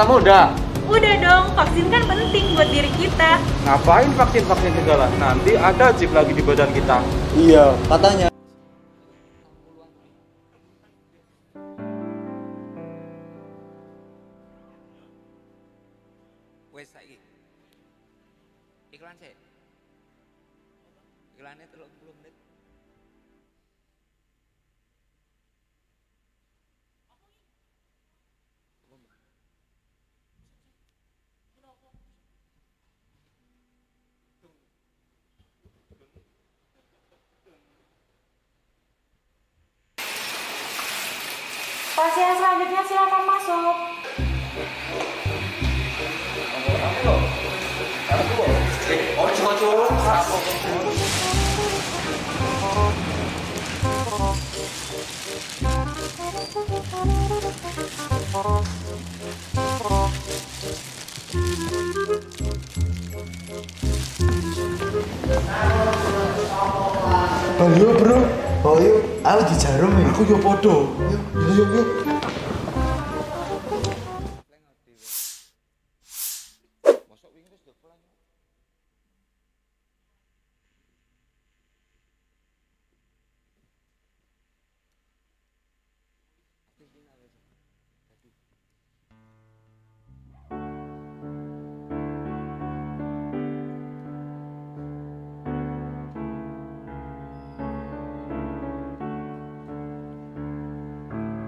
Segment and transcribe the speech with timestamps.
[0.00, 0.48] kamu udah?
[0.88, 3.36] Udah dong, vaksin kan penting buat diri kita.
[3.68, 5.12] Ngapain vaksin-vaksin segala?
[5.20, 7.04] Nanti ada chip lagi di badan kita.
[7.36, 8.29] Iya, katanya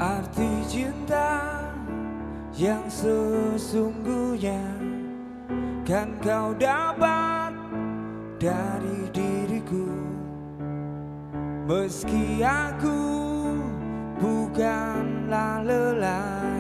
[0.03, 1.63] Arti cinta
[2.59, 4.59] yang sesungguhnya
[5.87, 7.55] kan kau dapat
[8.43, 9.87] dari diriku.
[11.71, 12.99] Meski aku
[14.19, 16.52] bukanlah lelah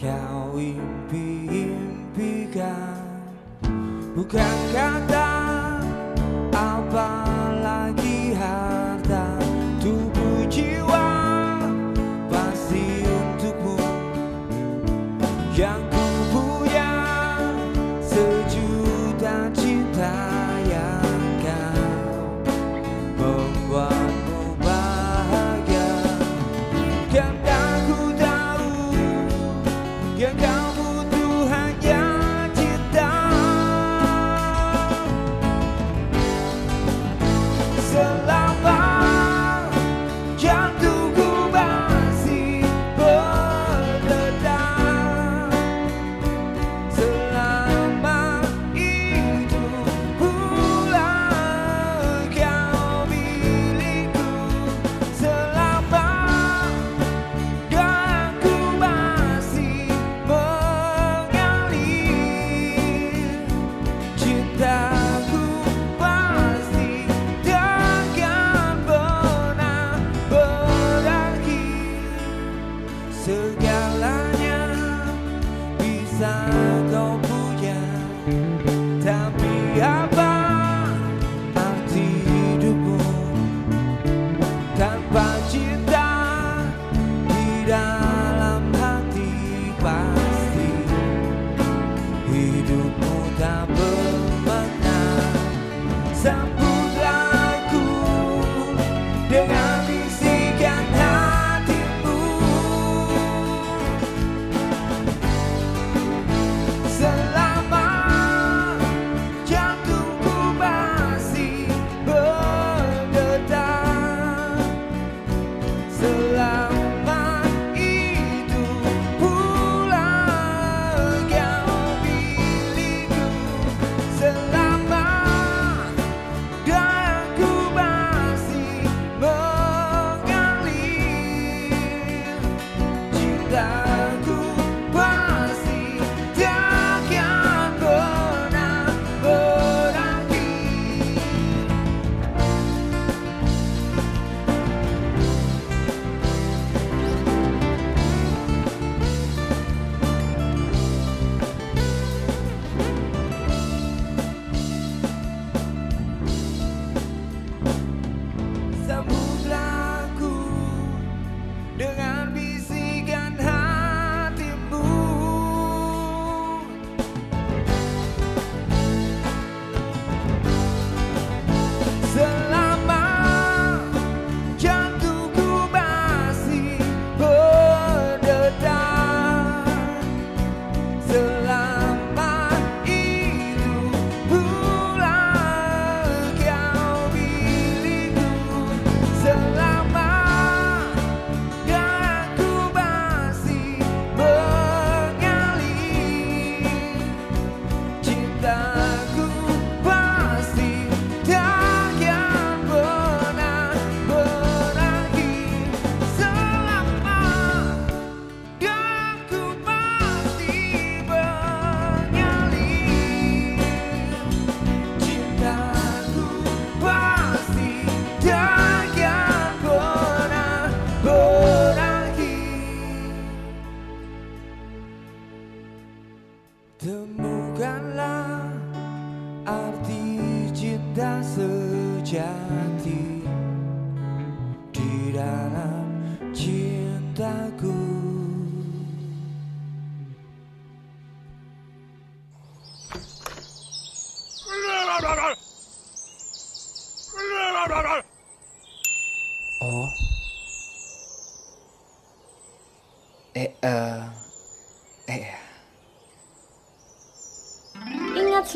[0.00, 3.04] kau impi-impikan.
[4.16, 5.19] Bukan kata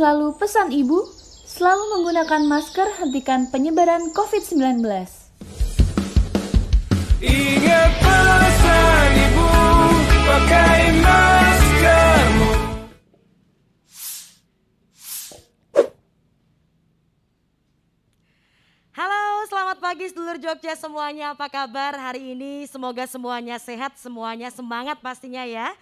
[0.04, 1.00] selalu pesan ibu,
[1.48, 4.84] selalu menggunakan masker hentikan penyebaran COVID-19.
[7.24, 9.48] Ingat pesan ibu
[10.28, 12.52] Pakai maskermu
[18.92, 21.32] Halo, selamat pagi sedulur Jogja semuanya.
[21.32, 22.68] Apa kabar hari ini?
[22.68, 25.72] Semoga semuanya sehat, semuanya semangat pastinya ya.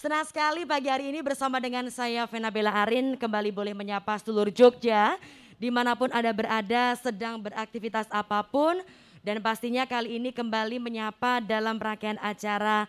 [0.00, 4.48] Senang sekali pagi hari ini bersama dengan saya Vena Bella Arin kembali boleh menyapa sedulur
[4.48, 5.20] Jogja
[5.60, 8.80] di mana pun Anda berada sedang beraktivitas apa pun
[9.20, 12.88] dan pastinya kali ini kembali menyapa dalam rangkaian acara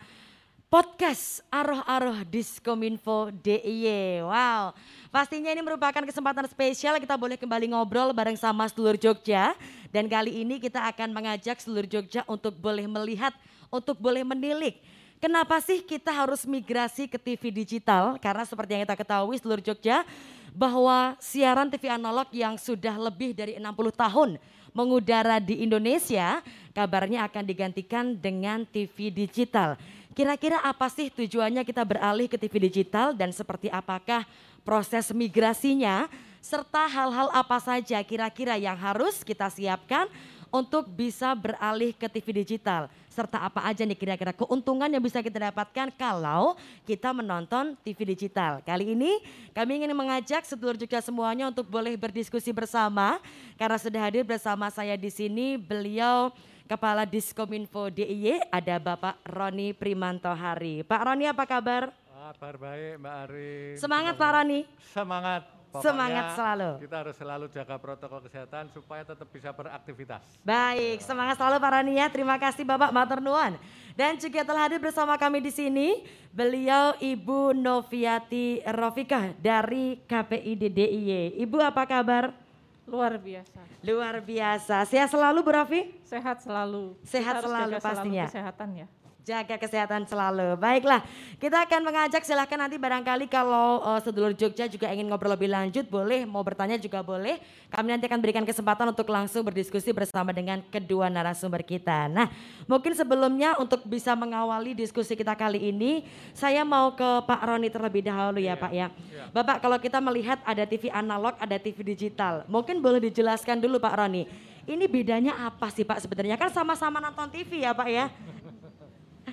[0.71, 4.23] podcast Aroh-Aroh Diskominfo DIY.
[4.23, 4.71] Wow,
[5.11, 9.51] pastinya ini merupakan kesempatan spesial kita boleh kembali ngobrol bareng sama seluruh Jogja.
[9.91, 13.35] Dan kali ini kita akan mengajak seluruh Jogja untuk boleh melihat,
[13.67, 14.79] untuk boleh menilik.
[15.21, 18.17] Kenapa sih kita harus migrasi ke TV digital?
[18.17, 20.01] Karena seperti yang kita ketahui seluruh Jogja,
[20.49, 24.41] bahwa siaran TV analog yang sudah lebih dari 60 tahun
[24.73, 26.41] mengudara di Indonesia,
[26.73, 29.77] kabarnya akan digantikan dengan TV digital.
[30.17, 34.25] Kira-kira apa sih tujuannya kita beralih ke TV digital dan seperti apakah
[34.65, 36.09] proses migrasinya
[36.41, 40.09] serta hal-hal apa saja kira-kira yang harus kita siapkan
[40.49, 45.51] untuk bisa beralih ke TV digital serta apa aja nih kira-kira keuntungan yang bisa kita
[45.51, 46.55] dapatkan kalau
[46.87, 48.63] kita menonton TV digital.
[48.63, 49.19] Kali ini
[49.51, 53.19] kami ingin mengajak sedulur juga semuanya untuk boleh berdiskusi bersama
[53.59, 56.31] karena sudah hadir bersama saya di sini beliau
[56.71, 60.87] Kepala Diskominfo DIY ada Bapak Roni Primantohari.
[60.87, 61.91] Pak Roni apa kabar?
[62.07, 63.75] Kabar baik Mbak Ari.
[63.75, 64.59] Semangat Pak Roni.
[64.95, 65.60] Semangat.
[65.71, 66.69] Pokoknya Semangat selalu.
[66.83, 70.19] Kita harus selalu jaga protokol kesehatan supaya tetap bisa beraktivitas.
[70.43, 72.11] Baik, semangat selalu Pak Roni ya.
[72.11, 73.55] Terima kasih Bapak Matur Nuwun.
[73.95, 76.03] Dan juga telah hadir bersama kami di sini
[76.35, 81.39] beliau Ibu Noviati Rofika dari KPI DIY.
[81.39, 82.35] Ibu apa kabar?
[82.83, 83.59] Luar biasa.
[83.87, 84.83] Luar biasa.
[84.83, 85.81] Sehat selalu Bu Rofi?
[86.03, 86.99] Sehat selalu.
[87.07, 88.27] Sehat Kita selalu pastinya.
[88.27, 88.87] kesehatan ya.
[89.21, 90.57] Jaga kesehatan selalu.
[90.57, 91.05] Baiklah,
[91.37, 95.85] kita akan mengajak silahkan nanti barangkali kalau uh, sedulur Jogja juga ingin ngobrol lebih lanjut
[95.85, 97.37] boleh, mau bertanya juga boleh.
[97.69, 102.09] Kami nanti akan berikan kesempatan untuk langsung berdiskusi bersama dengan kedua narasumber kita.
[102.09, 102.33] Nah,
[102.65, 106.01] mungkin sebelumnya untuk bisa mengawali diskusi kita kali ini,
[106.33, 108.89] saya mau ke Pak Roni terlebih dahulu ya Pak ya.
[109.29, 112.41] Bapak kalau kita melihat ada TV analog, ada TV digital.
[112.49, 114.25] Mungkin boleh dijelaskan dulu Pak Roni.
[114.65, 116.41] Ini bedanya apa sih Pak sebenarnya?
[116.41, 118.09] Kan sama-sama nonton TV ya Pak ya.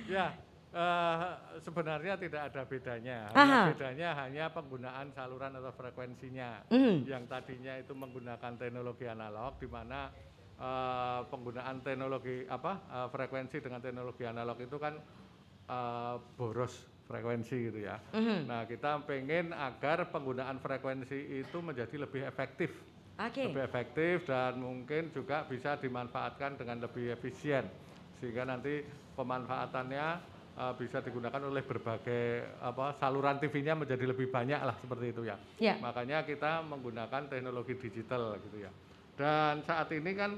[0.09, 0.33] Ya,
[0.73, 1.27] eh,
[1.61, 3.17] sebenarnya tidak ada bedanya.
[3.33, 6.65] Hanya bedanya hanya penggunaan saluran atau frekuensinya.
[6.73, 7.05] Mhm.
[7.05, 10.09] Yang tadinya itu menggunakan teknologi analog di mana
[10.59, 14.97] eh, penggunaan teknologi apa eh, frekuensi dengan teknologi analog itu kan
[15.69, 16.73] eh, boros
[17.05, 17.97] frekuensi gitu ya.
[18.13, 18.49] Mhm.
[18.49, 22.73] Nah, kita pengen agar penggunaan frekuensi itu menjadi lebih efektif.
[23.19, 23.51] Oke.
[23.51, 27.67] lebih efektif dan mungkin juga bisa dimanfaatkan dengan lebih efisien
[28.15, 28.79] sehingga nanti
[29.19, 30.07] pemanfaatannya
[30.55, 32.23] uh, bisa digunakan oleh berbagai
[32.63, 35.35] apa saluran TV-nya menjadi lebih banyak lah seperti itu ya.
[35.59, 35.75] Ya.
[35.83, 38.71] Makanya kita menggunakan teknologi digital gitu ya.
[39.19, 40.31] Dan saat ini kan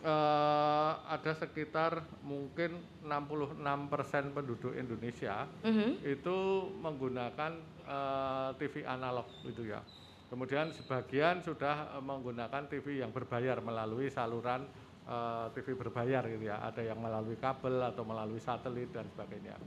[0.00, 2.72] eh, ada sekitar mungkin
[3.04, 6.00] 66% penduduk Indonesia Mhm.
[6.00, 6.38] itu
[6.80, 7.52] menggunakan
[7.84, 9.82] eh, TV analog gitu ya.
[10.30, 14.62] Kemudian sebagian sudah menggunakan TV yang berbayar melalui saluran
[15.10, 16.62] eh, TV berbayar gitu ya.
[16.62, 19.58] Ada yang melalui kabel atau melalui satelit dan sebagainya.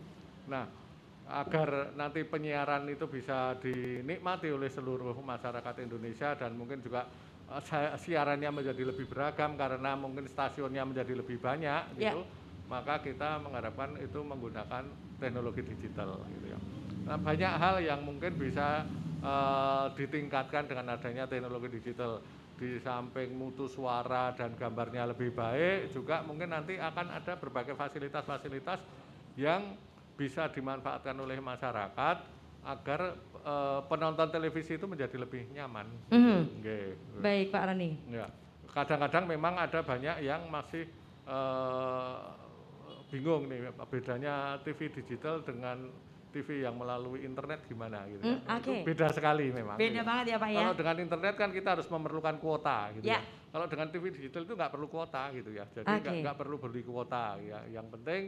[0.47, 0.65] Nah,
[1.23, 7.07] agar nanti penyiaran itu bisa dinikmati oleh seluruh masyarakat Indonesia dan mungkin juga
[7.51, 12.11] eh, siarannya menjadi lebih beragam karena mungkin stasiunnya menjadi lebih banyak Ya.
[12.11, 12.23] gitu.
[12.71, 14.87] Maka kita mengharapkan itu menggunakan
[15.19, 16.59] teknologi digital gitu ya.
[17.03, 18.87] Nah, banyak hal yang mungkin bisa
[19.23, 22.19] eh, ditingkatkan dengan adanya teknologi digital
[22.63, 28.79] di samping mutu suara dan gambarnya lebih baik juga mungkin nanti akan ada berbagai fasilitas-fasilitas
[29.35, 29.75] yang
[30.15, 32.17] bisa dimanfaatkan oleh masyarakat
[32.63, 33.01] agar
[33.43, 35.91] eh, penonton televisi itu menjadi lebih nyaman.
[36.07, 36.63] Mhm.
[36.63, 36.85] Nggih.
[37.19, 37.99] Baik Pak Roni.
[38.07, 38.31] Ya,
[38.71, 40.87] kadang-kadang memang ada banyak yang masih
[41.27, 42.17] eh,
[43.11, 45.91] bingung nih bedanya TV digital dengan
[46.33, 48.41] TV yang melalui internet gimana gitu ya.
[48.41, 48.83] Hmm, Itu oke.
[48.89, 49.77] beda sekali memang.
[49.77, 50.09] Beda gitu.
[50.09, 50.57] banget ya Pak ya.
[50.59, 53.21] Kalau dengan internet kan kita harus memerlukan kuota gitu Ya.
[53.21, 53.51] ya.
[53.53, 55.69] Kalau dengan TV digital itu nggak perlu kuota gitu ya.
[55.69, 57.61] Jadi nggak nggak perlu beli kuota ya.
[57.69, 58.21] Yang penting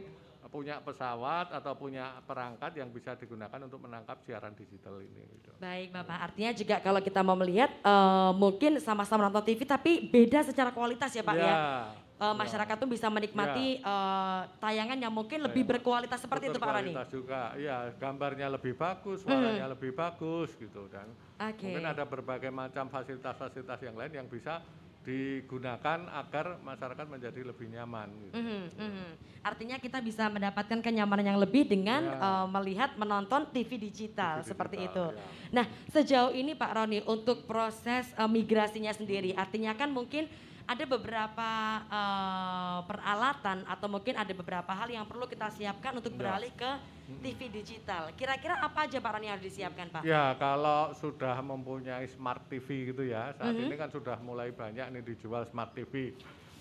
[0.46, 5.26] punya pesawat atau punya perangkat yang bisa digunakan untuk menangkap siaran digital ini.
[5.26, 5.50] Gitu.
[5.58, 10.46] Baik Bapak, artinya juga kalau kita mau melihat eh, mungkin sama-sama nonton TV tapi beda
[10.46, 11.54] secara kualitas ya Pak ya.
[12.16, 16.92] Eh, masyarakat tuh bisa menikmati eh, tayangan yang mungkin lebih berkualitas seperti itu Pak Roni.
[16.92, 21.06] Berkualitas juga, iya gambarnya lebih bagus, suaranya lebih bagus gitu dan
[21.36, 21.64] Oke.
[21.64, 24.64] mungkin ada berbagai macam fasilitas-fasilitas yang lain yang bisa
[25.06, 28.10] digunakan agar masyarakat menjadi lebih nyaman.
[28.26, 28.34] Gitu.
[28.34, 29.08] Mhm, mhm.
[29.46, 32.18] Artinya kita bisa mendapatkan kenyamanan yang lebih dengan Ya.
[32.18, 35.22] eh, melihat menonton TV digital TV seperti digital, itu.
[35.22, 35.26] ya.
[35.54, 40.26] Nah sejauh ini Pak Roni untuk proses eh, migrasinya sendiri, artinya kan mungkin
[40.66, 41.50] ada beberapa
[41.86, 46.18] eh, peralatan atau mungkin ada beberapa hal yang perlu kita siapkan untuk Ya.
[46.18, 46.70] beralih ke
[47.22, 48.10] TV digital.
[48.18, 50.02] Kira-kira apa aja Pak yang harus disiapkan Pak?
[50.02, 53.62] Ya kalau sudah mempunyai smart TV gitu ya, saat Mhm.
[53.62, 56.10] ini kan sudah mulai banyak nih dijual smart TV.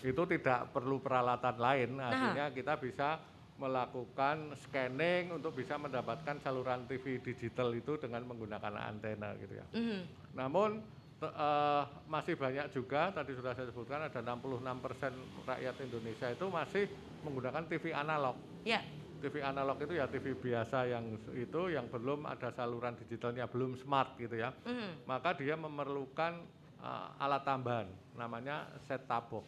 [0.06, 2.14] Itu tidak perlu peralatan lain, Nah.
[2.14, 3.18] artinya kita bisa
[3.56, 9.66] melakukan scanning untuk bisa mendapatkan saluran TV digital itu dengan menggunakan antena gitu ya.
[9.74, 10.00] Mhm.
[10.36, 10.84] Namun
[11.32, 16.86] eh, masih banyak juga tadi sudah saya sebutkan ada 66% rakyat Indonesia itu masih
[17.26, 18.38] menggunakan TV analog.
[18.66, 18.82] Ya.
[19.24, 24.20] TV analog itu ya TV biasa yang itu yang belum ada saluran digitalnya belum smart
[24.22, 24.54] gitu ya.
[24.68, 25.10] Mhm.
[25.10, 26.46] Maka dia memerlukan
[26.82, 29.46] eh, alat tambahan namanya set top box.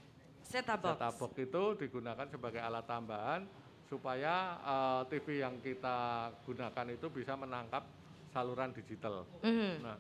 [0.47, 0.95] Set-top box.
[0.95, 3.41] Set-top box itu digunakan sebagai alat tambahan
[3.87, 7.83] supaya eh, TV yang kita gunakan itu bisa menangkap
[8.31, 9.23] saluran digital.
[9.43, 9.71] Mhm.
[9.81, 9.97] Nah,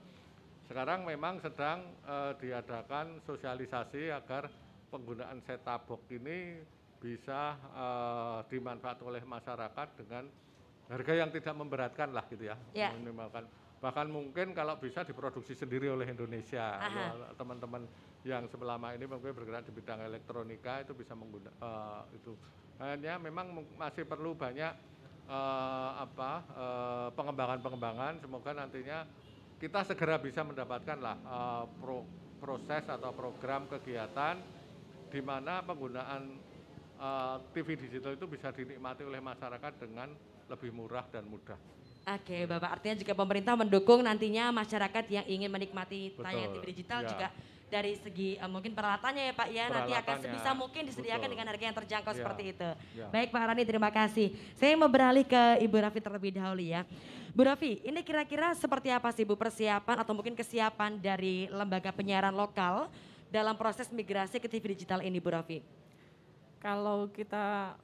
[0.67, 4.51] sekarang memang sedang eh, diadakan sosialisasi agar
[4.91, 6.59] penggunaan set-top box ini
[6.99, 10.27] bisa eh, dimanfaat oleh masyarakat dengan
[10.91, 12.91] harga yang tidak memberatkan lah gitu ya, Ya.
[12.95, 13.47] minimalkan.
[13.77, 16.79] Bahkan mungkin kalau bisa diproduksi sendiri oleh Indonesia.
[17.35, 17.85] Teman-teman
[18.25, 22.33] yang selama ini mungkin bergerak di bidang elektronika itu bisa menggunakan itu.
[22.81, 24.73] Hanya memang masih perlu banyak
[25.29, 26.31] eh, apa
[27.13, 28.23] pengembangan-pengembangan.
[28.23, 29.03] Semoga nantinya
[29.57, 32.05] kita segera bisa mendapatkan lah eh, pro-
[32.37, 34.37] proses atau program kegiatan
[35.09, 36.29] di mana penggunaan
[36.97, 40.13] eh, TV digital itu bisa dinikmati oleh masyarakat dengan
[40.47, 41.57] lebih murah dan mudah.
[42.07, 42.79] Oke, Bapak.
[42.79, 47.09] Artinya juga pemerintah mendukung nantinya masyarakat yang ingin menikmati Betul, tayangan TV digital ya.
[47.11, 47.27] juga
[47.67, 51.33] dari segi eh, mungkin peralatannya ya Pak ya nanti akan sebisa mungkin disediakan betul.
[51.35, 52.69] dengan harga yang terjangkau Ya, seperti itu.
[52.95, 53.05] ya.
[53.11, 54.27] Baik Pak Rani, terima kasih.
[54.55, 56.87] Saya mau beralih ke Ibu Rafi terlebih dahulu ya.
[57.37, 62.33] Bu Rafi, ini kira-kira seperti apa sih Bu persiapan atau mungkin kesiapan dari lembaga penyiaran
[62.33, 62.89] lokal
[63.29, 65.61] dalam proses migrasi ke TV digital ini Bu Rafi?
[66.57, 67.77] kalau kita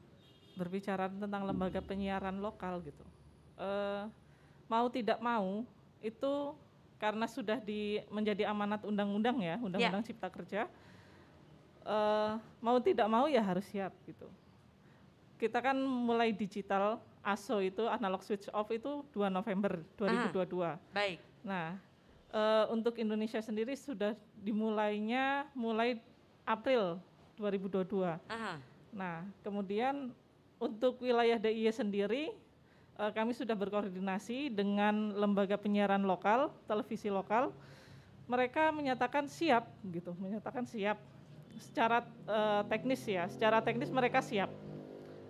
[0.58, 3.06] berbicara tentang lembaga penyiaran lokal gitu,
[3.62, 4.10] eh,
[4.66, 5.62] mau tidak mau
[6.02, 6.58] itu
[6.98, 10.66] karena sudah di menjadi amanat undang-undang ya, undang-undang Cipta Kerja,
[11.86, 14.26] eh, mau tidak mau ya harus siap gitu.
[15.38, 20.76] Kita kan mulai digital, ASO itu analog switch off itu 2 November 2022.
[20.92, 21.20] Baik.
[21.48, 21.80] Nah,
[22.36, 24.14] eh, untuk Indonesia sendiri sudah
[24.44, 26.04] dimulainya mulai
[26.44, 27.00] April
[27.40, 28.20] 2022.
[28.28, 28.60] Aha.
[28.92, 30.12] Nah, kemudian
[30.60, 32.36] untuk wilayah DIY sendiri,
[33.00, 37.56] eh, kami sudah berkoordinasi dengan lembaga penyiaran lokal, televisi lokal.
[38.28, 41.00] Mereka menyatakan siap, gitu, menyatakan siap
[41.60, 44.52] secara eh, teknis ya, secara teknis mereka siap.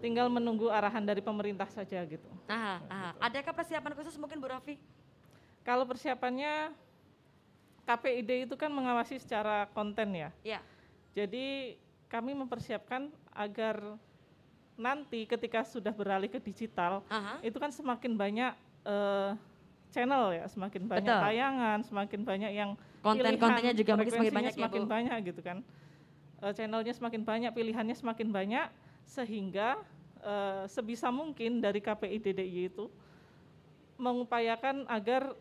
[0.04, 2.28] Tinggal menunggu arahan dari pemerintah saja gitu.
[2.52, 3.10] Aha, aha.
[3.24, 4.76] Adakah persiapan khusus mungkin Bu Rafi?
[5.64, 6.76] Kalau persiapannya
[7.88, 10.30] KPID itu kan mengawasi secara konten ya.
[10.44, 10.60] Ya.
[11.16, 11.80] Jadi
[12.12, 13.96] kami mempersiapkan agar
[14.76, 17.40] nanti ketika sudah beralih ke digital, Aha.
[17.40, 18.52] itu kan semakin banyak
[18.84, 19.32] eh,
[19.96, 21.24] channel ya, semakin banyak Betul.
[21.32, 24.90] tayangan, semakin banyak yang Konten-kontennya juga mungkin semakin banyak ya, semakin Bu.
[24.92, 25.58] banyak gitu kan.
[26.44, 28.68] Eh, channelnya semakin banyak, pilihannya semakin banyak,
[29.08, 29.80] sehingga
[30.24, 32.88] eh, sebisa mungkin dari KPI DDI itu
[33.96, 35.36] mengupayakan agar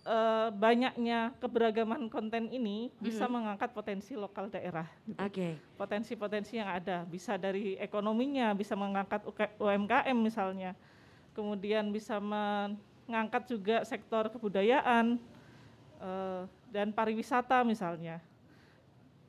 [0.00, 3.32] eh, banyaknya keberagaman konten ini bisa Mhm.
[3.36, 4.88] mengangkat potensi lokal daerah.
[5.04, 5.20] gitu.
[5.20, 5.60] Oke.
[5.76, 9.20] Potensi-potensi yang ada bisa dari ekonominya, bisa mengangkat
[9.60, 10.72] UMKM misalnya,
[11.36, 15.20] kemudian bisa mengangkat juga sektor kebudayaan
[16.00, 18.24] eh, dan pariwisata misalnya.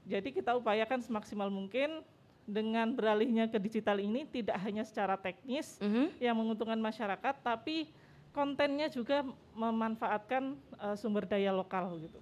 [0.08, 2.00] Jadi kita upayakan semaksimal mungkin
[2.52, 6.20] dengan beralihnya ke digital ini tidak hanya secara teknis Mhm.
[6.20, 7.88] yang menguntungkan masyarakat, tapi
[8.36, 9.24] kontennya juga
[9.56, 12.20] memanfaatkan eh, sumber daya lokal gitu,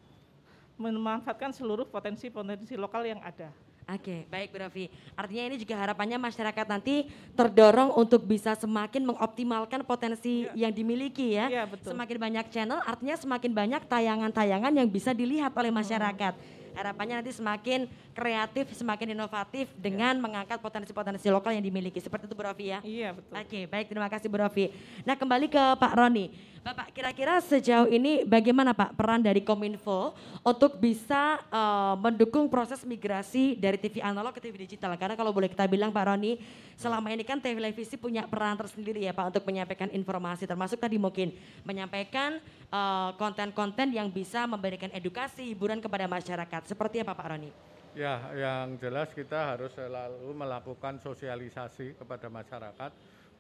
[0.77, 3.49] memanfaatkan seluruh potensi-potensi lokal yang ada.
[3.89, 4.85] Oke, baik Bu Raffi.
[5.17, 11.49] Artinya ini juga harapannya masyarakat nanti terdorong untuk bisa semakin mengoptimalkan potensi yang dimiliki ya.
[11.49, 11.97] Iya, betul.
[11.97, 16.37] Semakin banyak channel artinya semakin banyak tayangan-tayangan yang bisa dilihat oleh masyarakat.
[16.77, 22.03] Harapannya nanti semakin kreatif, semakin inovatif dengan mengangkat potensi-potensi lokal yang dimiliki.
[22.03, 22.83] Seperti itu Bu Rofi ya?
[22.83, 23.31] Iya betul.
[23.31, 24.75] Oke, baik terima kasih Bu Rofi.
[25.07, 26.27] Nah kembali ke Pak Roni.
[26.59, 30.11] Bapak kira-kira sejauh ini bagaimana Pak peran dari Kominfo
[30.43, 34.91] untuk bisa eh, mendukung proses migrasi dari TV analog ke TV digital?
[34.99, 36.35] Karena kalau boleh kita bilang Pak Roni,
[36.75, 41.31] selama ini kan televisi punya peran tersendiri ya Pak untuk menyampaikan informasi termasuk tadi mungkin
[41.63, 46.67] menyampaikan eh, konten-konten yang bisa memberikan edukasi, hiburan kepada masyarakat.
[46.67, 47.68] Seperti apa Pak Roni?
[47.97, 52.91] Ya, yang jelas kita harus selalu melakukan sosialisasi kepada masyarakat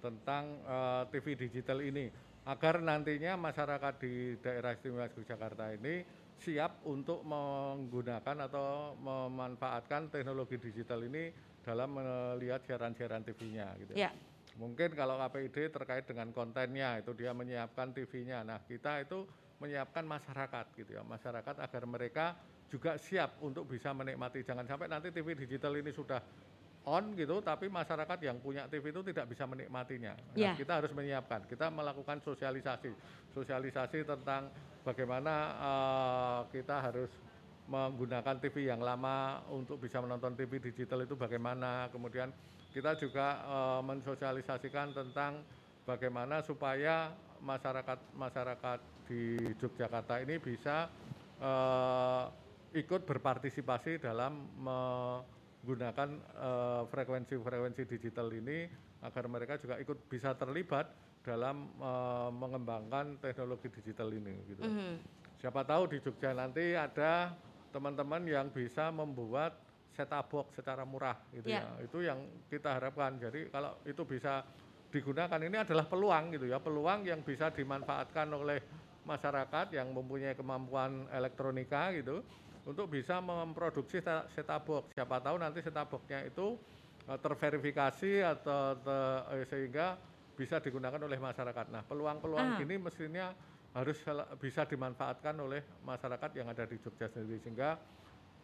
[0.01, 2.09] tentang eh, TV digital ini
[2.49, 6.01] agar nantinya masyarakat di daerah istimewa Yogyakarta ini
[6.39, 11.29] siap untuk menggunakan atau memanfaatkan teknologi digital ini
[11.61, 13.93] dalam melihat siaran-siaran TV-nya gitu.
[13.93, 14.09] Ya.
[14.55, 18.41] Mungkin kalau KPID terkait dengan kontennya itu dia menyiapkan TV-nya.
[18.47, 19.27] Nah, kita itu
[19.59, 22.25] menyiapkan masyarakat gitu ya, masyarakat agar mereka
[22.69, 24.45] juga siap untuk bisa menikmati.
[24.45, 26.21] Jangan sampai nanti TV digital ini sudah
[26.87, 30.13] on gitu, tapi masyarakat yang punya TV itu tidak bisa menikmatinya.
[30.15, 30.53] Nah, Ya.
[30.55, 31.49] Kita harus menyiapkan.
[31.49, 32.93] Kita melakukan sosialisasi,
[33.35, 34.47] sosialisasi tentang
[34.85, 37.11] bagaimana eh, kita harus
[37.69, 41.89] menggunakan TV yang lama untuk bisa menonton TV digital itu bagaimana.
[41.91, 42.31] Kemudian
[42.73, 45.41] kita juga eh, mensosialisasikan tentang
[45.83, 48.79] bagaimana supaya masyarakat masyarakat
[49.09, 50.89] di Yogyakarta ini bisa
[51.37, 52.25] eh,
[52.73, 60.91] ikut berpartisipasi dalam menggunakan eh, frekuensi-frekuensi digital ini agar mereka juga ikut bisa terlibat
[61.25, 64.61] dalam eh, mengembangkan teknologi digital ini gitu.
[64.63, 64.93] Mhm.
[65.39, 67.31] Siapa tahu di Jogja nanti ada
[67.71, 69.55] teman-teman yang bisa membuat
[69.95, 71.63] set-top box secara murah gitu Ya.
[71.63, 71.87] ya.
[71.87, 72.19] Itu yang
[72.51, 73.17] kita harapkan.
[73.17, 74.43] Jadi kalau itu bisa
[74.89, 78.57] digunakan ini adalah peluang gitu ya, peluang yang bisa dimanfaatkan oleh
[79.05, 82.21] masyarakat yang mempunyai kemampuan elektronika gitu
[82.65, 84.83] untuk bisa memproduksi set- set-top box.
[84.91, 86.59] Siapa tahu nanti set-top box-nya itu
[87.05, 89.97] eh, terverifikasi atau te- eh, sehingga
[90.35, 91.65] bisa digunakan oleh masyarakat.
[91.67, 92.63] Nah, peluang-peluang Ah.
[92.63, 93.35] ini mestinya
[93.69, 94.01] harus
[94.37, 97.77] bisa dimanfaatkan oleh masyarakat yang ada di Jogja sendiri sehingga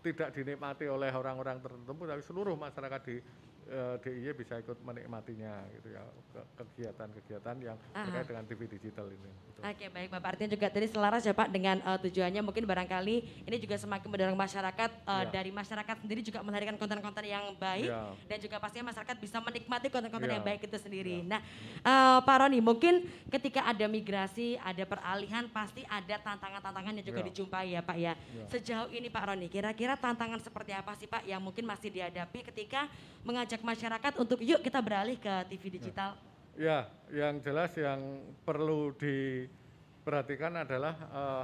[0.05, 3.17] tidak dinikmati oleh orang-orang tertentu tapi seluruh masyarakat di
[3.65, 8.05] eh, DIY bisa ikut menikmatinya gitu ya ke- kegiatan-kegiatan yang Aha.
[8.05, 9.29] terkait dengan TV digital ini.
[9.49, 9.59] gitu.
[9.61, 13.57] Oke baik Bapak artinya juga tadi selaras ya Pak dengan eh, tujuannya mungkin barangkali ini
[13.57, 15.31] juga semakin mendorong masyarakat eh, Ya.
[15.31, 18.11] dari masyarakat sendiri juga melahirkan konten-konten yang baik Ya.
[18.27, 20.35] dan juga pastinya masyarakat bisa menikmati konten-konten Ya.
[20.37, 21.23] yang baik itu sendiri.
[21.23, 21.41] Nah
[21.81, 27.27] eh, Pak Roni mungkin ketika ada migrasi, ada peralihan pasti ada tantangan-tantangan yang juga Ya.
[27.31, 28.13] dijumpai ya Pak ya.
[28.13, 28.45] Ya.
[28.51, 32.85] Sejauh ini Pak Roni kira-kira tantangan seperti apa sih Pak yang mungkin masih dihadapi ketika
[33.25, 36.17] mengajak masyarakat untuk yuk kita beralih ke TV digital?
[36.55, 37.99] Ya, yang jelas yang
[38.41, 41.43] perlu diperhatikan adalah eh,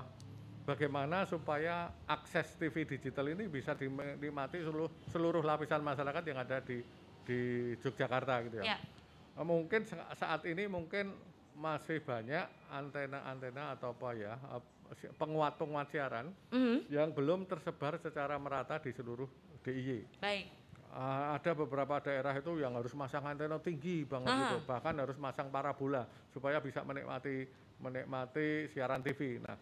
[0.64, 6.80] bagaimana supaya akses TV digital ini bisa dinikmati seluruh, seluruh lapisan masyarakat yang ada di
[7.22, 7.40] di
[7.78, 8.76] Yogyakarta gitu ya.
[8.76, 8.78] Ya.
[9.36, 11.12] Eh, Mungkin sa- saat ini mungkin
[11.52, 14.64] masih banyak antena-antena atau apa ya eh,
[15.14, 16.88] penguat-penguat siaran Mhm.
[16.88, 19.28] yang belum tersebar secara merata di seluruh
[19.62, 20.20] DIY.
[20.20, 20.48] Baik.
[20.92, 24.40] Ah, ada beberapa daerah itu yang harus masang antena tinggi banget Ah.
[24.46, 27.48] gitu, bahkan harus masang parabola supaya bisa menikmati
[27.80, 29.40] menikmati siaran TV.
[29.40, 29.56] Nah,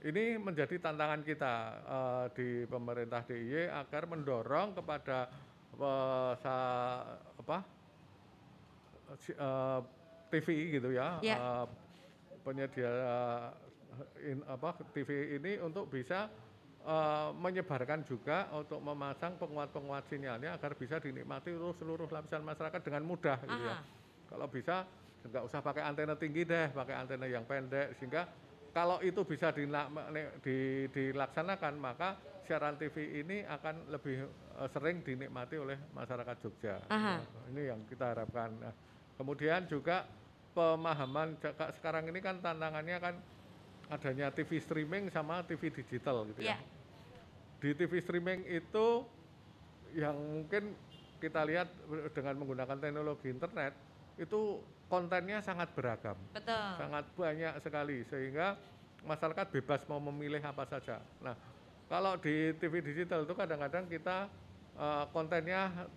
[0.00, 5.26] ini menjadi tantangan kita eh, di pemerintah DIY agar mendorong kepada
[5.72, 7.58] eh, sa- apa
[9.18, 9.80] si- eh,
[10.30, 11.34] TV gitu ya, Ya.
[11.34, 11.66] eh,
[12.40, 13.48] penyedia eh,
[14.30, 16.30] in- apa TV ini untuk bisa
[16.84, 23.02] eh, menyebarkan juga untuk memasang penguat-penguat sinyalnya agar bisa dinikmati oleh seluruh lapisan masyarakat dengan
[23.04, 23.76] mudah gitu ya.
[24.30, 24.86] Kalau bisa
[25.20, 28.24] nggak usah pakai antena tinggi deh, pakai antena yang pendek sehingga
[28.70, 29.50] kalau itu bisa
[30.94, 32.16] dilaksanakan maka
[32.46, 34.26] siaran TV ini akan lebih
[34.58, 36.82] eh, sering dinikmati oleh masyarakat Jogja.
[36.90, 37.22] Aha.
[37.22, 38.50] Nah, ini yang kita harapkan.
[38.58, 38.74] Nah,
[39.14, 40.02] kemudian juga
[40.50, 41.38] pemahaman
[41.78, 43.14] sekarang ini kan tantangannya kan
[43.90, 46.54] adanya TV streaming sama TV digital gitu ya.
[46.54, 46.58] Ya.
[47.60, 49.04] Di TV streaming itu
[49.92, 50.78] yang mungkin
[51.20, 51.68] kita lihat
[52.14, 53.74] dengan menggunakan teknologi internet
[54.16, 56.66] itu kontennya sangat beragam, Betul.
[56.78, 58.56] sangat banyak sekali sehingga
[59.04, 60.98] masyarakat bebas mau memilih apa saja.
[61.20, 61.36] Nah,
[61.90, 64.30] kalau di TV digital itu kadang-kadang kita
[64.78, 65.88] eh, kontennya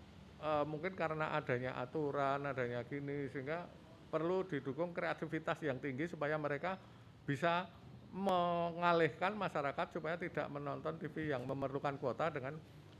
[0.42, 3.66] eh, mungkin karena adanya aturan, adanya gini sehingga
[4.14, 6.78] perlu didukung kreativitas yang tinggi supaya mereka
[7.26, 7.66] bisa
[8.14, 12.54] mengalihkan masyarakat supaya tidak menonton TV yang memerlukan kuota dengan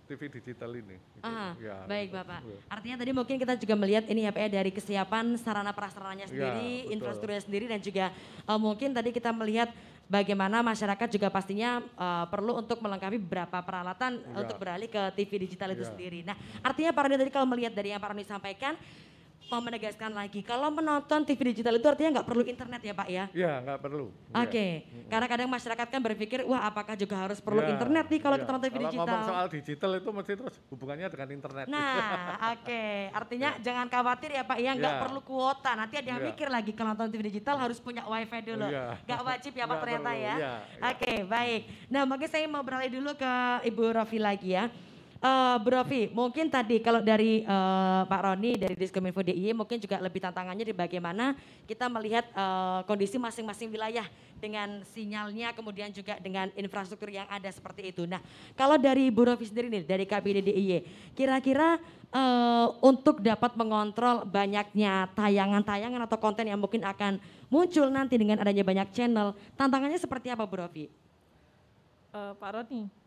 [0.04, 1.00] TV digital ini.
[1.16, 1.24] gitu.
[1.24, 2.12] Ah, Ya, baik.
[2.12, 2.42] Bapak.
[2.44, 2.58] Ya.
[2.68, 6.84] Artinya tadi mungkin kita juga melihat ini ya Pak ya dari kesiapan sarana prasarananya sendiri,
[6.84, 6.94] betul.
[6.98, 8.06] infrastrukturnya sendiri dan juga
[8.44, 9.72] eh, mungkin tadi kita melihat
[10.04, 14.44] bagaimana masyarakat juga pastinya eh, perlu untuk melengkapi beberapa peralatan Ya.
[14.44, 15.92] untuk beralih ke TV digital itu Ya.
[15.96, 16.20] sendiri.
[16.28, 18.76] Nah, artinya Pak Roni tadi kalau melihat dari yang Pak Roni sampaikan
[19.54, 23.26] mau menegaskan lagi kalau menonton TV digital itu artinya nggak perlu internet ya Pak ya?
[23.38, 24.10] Ya, nggak perlu.
[24.34, 25.06] Oke, Ya.
[25.06, 28.42] karena kadang masyarakat kan berpikir, wah apakah juga harus perlu Ya, internet nih kalau ya.
[28.42, 29.06] kita nonton TV Kalau digital?
[29.06, 31.66] ngomong soal digital itu mesti terus hubungannya dengan internet.
[31.70, 31.94] Nah,
[32.58, 32.84] oke.
[33.14, 35.02] Artinya jangan khawatir ya Pak, ya nggak Ya.
[35.06, 35.72] perlu kuota.
[35.78, 36.28] Nanti ada yang Ya.
[36.34, 38.66] mikir lagi kalau nonton TV digital harus punya wifi dulu.
[38.66, 38.98] Iya.
[39.06, 40.34] Nggak wajib ya Pak ternyata perlu, ya.
[40.34, 40.90] iya, iya.
[40.90, 41.62] Oke, baik.
[41.88, 44.66] Nah, mungkin saya mau beralih dulu ke Ibu Rofi lagi ya.
[45.24, 49.96] Eh Bu Rofi, mungkin tadi kalau dari eh, Pak Roni dari Diskominfo DIY mungkin juga
[50.04, 51.32] lebih tantangannya di bagaimana
[51.64, 54.04] kita melihat eh, kondisi masing-masing wilayah
[54.44, 58.04] dengan sinyalnya kemudian juga dengan infrastruktur yang ada seperti itu.
[58.04, 58.20] Nah,
[58.60, 60.72] kalau dari Bu Rofi sendiri nih dari KPD DIY,
[61.16, 61.80] kira-kira
[62.12, 67.16] eh, untuk dapat mengontrol banyaknya tayangan-tayangan atau konten yang mungkin akan
[67.48, 70.92] muncul nanti dengan adanya banyak channel, tantangannya seperti apa Bu Rofi?
[72.12, 73.03] Eh, Pak Roni,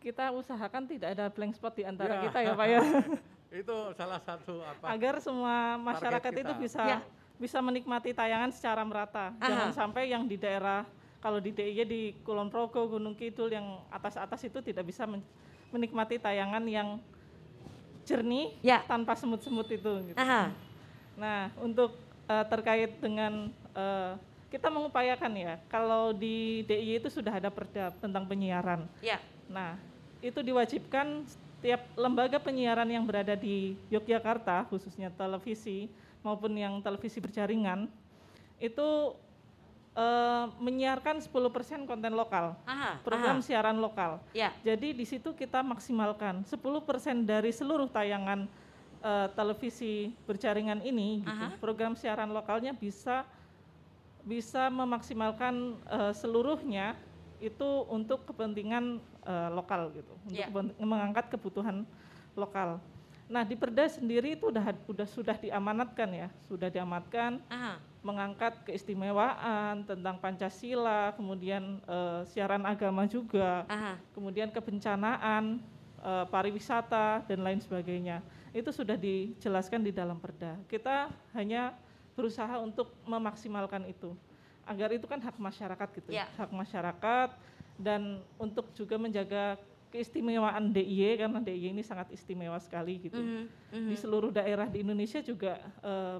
[0.00, 2.22] kita usahakan tidak ada blank spot di antara Ya.
[2.26, 2.80] kita ya Pak ya.
[3.60, 4.84] itu salah satu apa?
[4.88, 6.98] Agar semua masyarakat itu bisa Ya.
[7.36, 9.32] bisa menikmati tayangan secara merata.
[9.36, 9.44] Aha.
[9.44, 10.84] Jangan sampai yang di daerah
[11.20, 15.24] kalau di DIY di Kulon Progo, Gunung Kidul yang atas-atas itu tidak bisa men-
[15.68, 16.96] menikmati tayangan yang
[18.04, 18.80] jernih Ya.
[18.88, 19.92] tanpa semut-semut itu.
[20.10, 20.16] Gitu.
[20.16, 20.52] Aha.
[21.20, 21.92] Nah, untuk
[22.24, 24.12] eh, terkait dengan eh,
[24.48, 28.88] kita mengupayakan ya, kalau di DIY itu sudah ada perda tentang penyiaran.
[29.00, 29.20] Ya.
[29.50, 29.74] Nah,
[30.22, 35.90] itu diwajibkan setiap lembaga penyiaran yang berada di Yogyakarta, khususnya televisi
[36.22, 37.90] maupun yang televisi berjaringan,
[38.62, 38.88] itu
[39.98, 43.02] eh, menyiarkan 10% konten lokal, Aha.
[43.02, 43.44] program aha.
[43.44, 44.22] siaran lokal.
[44.32, 44.54] Ya.
[44.62, 48.46] Jadi di situ kita maksimalkan 10% dari seluruh tayangan
[49.02, 53.26] eh, televisi berjaringan ini, gitu, program siaran lokalnya bisa
[54.20, 56.94] bisa memaksimalkan eh, seluruhnya
[57.40, 60.46] itu untuk kepentingan eh, lokal gitu, untuk Ya.
[60.48, 61.84] kepen- mengangkat kebutuhan
[62.32, 62.80] lokal.
[63.30, 67.78] Nah di Perda sendiri itu udah udah sudah diamanatkan ya, sudah diamanatkan Aha.
[68.02, 73.94] mengangkat keistimewaan tentang Pancasila, kemudian eh, siaran agama juga, Aha.
[74.16, 75.62] kemudian kebencanaan,
[76.02, 78.18] eh, pariwisata dan lain sebagainya.
[78.50, 80.58] Itu sudah dijelaskan di dalam Perda.
[80.66, 81.76] Kita hanya
[82.18, 84.10] berusaha untuk memaksimalkan itu.
[84.66, 86.10] Agar itu kan hak masyarakat gitu.
[86.10, 86.26] Ya.
[86.34, 87.30] Hak masyarakat
[87.80, 89.56] dan untuk juga menjaga
[89.90, 93.42] keistimewaan DIY karena DIY ini sangat istimewa sekali gitu Mhm,
[93.74, 93.88] mhm.
[93.90, 96.18] di seluruh daerah di Indonesia juga eh,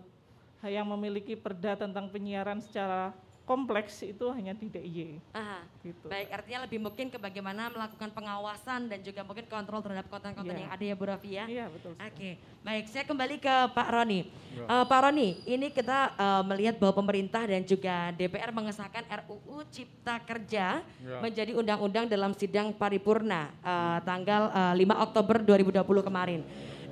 [0.72, 3.14] yang memiliki perda tentang penyiaran secara
[3.50, 5.18] kompleks itu hanya di DIY.
[5.34, 5.66] Aha.
[5.82, 6.06] Gitu.
[6.06, 10.62] Baik, artinya lebih mungkin ke bagaimana melakukan pengawasan dan juga mungkin kontrol terhadap konten-konten Iya.
[10.62, 11.44] yang ada ya Bu Rafi ya.
[11.50, 11.98] Iya betul.
[11.98, 12.30] Oke,
[12.62, 14.20] baik saya kembali ke Pak Roni.
[14.54, 14.64] Ya.
[14.70, 20.22] Eh, Pak Roni, ini kita eh, melihat bahwa pemerintah dan juga DPR mengesahkan RUU Cipta
[20.22, 21.18] Kerja Ya.
[21.18, 26.40] menjadi undang-undang dalam sidang paripurna eh, tanggal eh, 5 Oktober 2020 kemarin.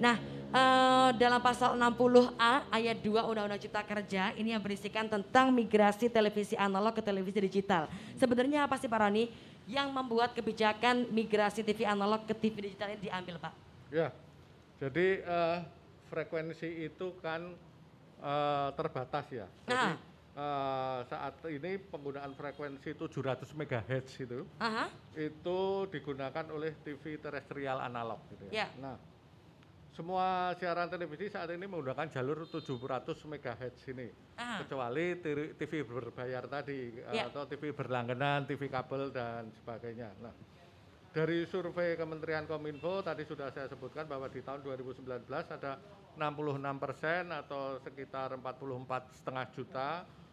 [0.02, 6.08] Nah, eh, dalam pasal 60A ayat 2 Undang-Undang Cipta Kerja ini yang berisikan tentang migrasi
[6.08, 7.86] televisi analog ke televisi digital.
[8.16, 9.28] Sebenarnya apa sih Pak Roni
[9.68, 13.52] yang membuat kebijakan migrasi TV analog ke TV digital ini diambil Pak?
[13.92, 14.08] Ya,
[14.80, 15.58] jadi eh,
[16.08, 17.52] frekuensi itu kan
[18.20, 19.46] eh, terbatas ya.
[19.68, 19.96] Jadi Nah.
[20.38, 24.88] eh, saat ini penggunaan frekuensi 700 MHz itu Aha.
[25.12, 25.60] itu
[25.92, 28.64] digunakan oleh TV terestrial analog gitu ya.
[28.64, 28.66] Ya.
[28.80, 28.96] Nah,
[29.98, 34.06] semua siaran televisi saat ini menggunakan jalur 700 MHz ini.
[34.38, 34.62] Ah.
[34.62, 35.18] Kecuali
[35.58, 37.26] TV berbayar tadi eh, Ya.
[37.26, 40.14] atau TV berlangganan, TV kabel dan sebagainya.
[40.22, 40.30] Nah,
[41.10, 45.82] dari survei Kementerian Kominfo tadi sudah saya sebutkan bahwa di tahun 2019 ada
[46.14, 49.88] 66 persen atau sekitar 44 setengah juta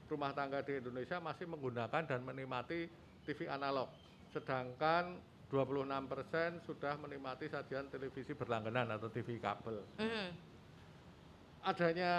[0.06, 2.86] rumah tangga di Indonesia masih menggunakan dan menikmati
[3.25, 3.89] TV analog.
[4.30, 5.17] Sedangkan
[5.50, 9.82] 26 persen sudah menikmati sajian televisi berlangganan atau TV kabel.
[10.02, 10.28] Mhm.
[11.66, 12.14] Adanya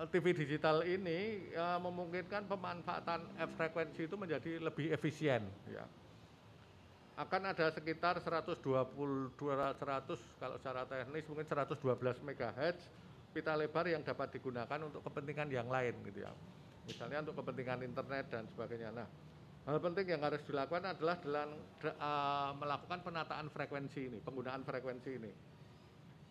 [0.00, 3.24] eh, TV digital ini eh, memungkinkan pemanfaatan
[3.56, 5.44] frekuensi itu menjadi lebih efisien.
[5.68, 5.84] Ya.
[7.16, 9.80] Akan ada sekitar 120 200
[10.36, 11.80] kalau secara teknis mungkin 112
[12.20, 12.76] MHz
[13.32, 16.32] pita lebar yang dapat digunakan untuk kepentingan yang lain gitu ya.
[16.88, 18.92] Misalnya untuk kepentingan internet dan sebagainya.
[18.92, 19.08] Nah,
[19.66, 21.50] hal penting yang harus dilakukan adalah dalam
[21.82, 25.32] da- eh, melakukan penataan frekuensi ini, penggunaan frekuensi ini.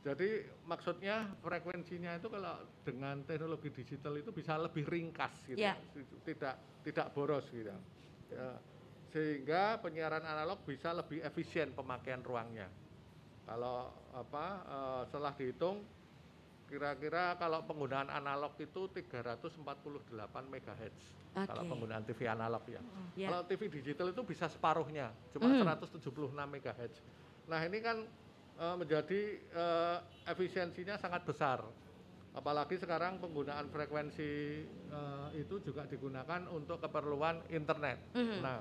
[0.06, 0.30] Jadi
[0.70, 5.74] maksudnya frekuensinya itu kalau dengan teknologi digital itu bisa lebih ringkas gitu, Ya.
[6.22, 7.74] tidak tidak boros gitu.
[8.30, 8.54] Ya.
[9.10, 12.70] Sehingga penyiaran analog bisa lebih efisien pemakaian ruangnya.
[13.50, 15.82] Kalau apa eh, setelah dihitung
[16.66, 19.62] kira-kira kalau penggunaan analog itu 348
[20.50, 20.96] MHz.
[21.36, 21.70] Kalau Oke.
[21.70, 22.82] penggunaan TV analog ya.
[23.14, 23.28] Ya.
[23.30, 25.62] Kalau TV digital itu bisa separuhnya, cuma Hmm.
[25.62, 26.94] 176 MHz.
[27.46, 27.98] Nah, ini kan
[28.56, 31.60] eh, menjadi eh, efisiensinya sangat besar.
[32.32, 34.32] Apalagi sekarang penggunaan frekuensi
[34.68, 38.00] eh, itu juga digunakan untuk keperluan internet.
[38.16, 38.40] Mhm.
[38.40, 38.60] Nah,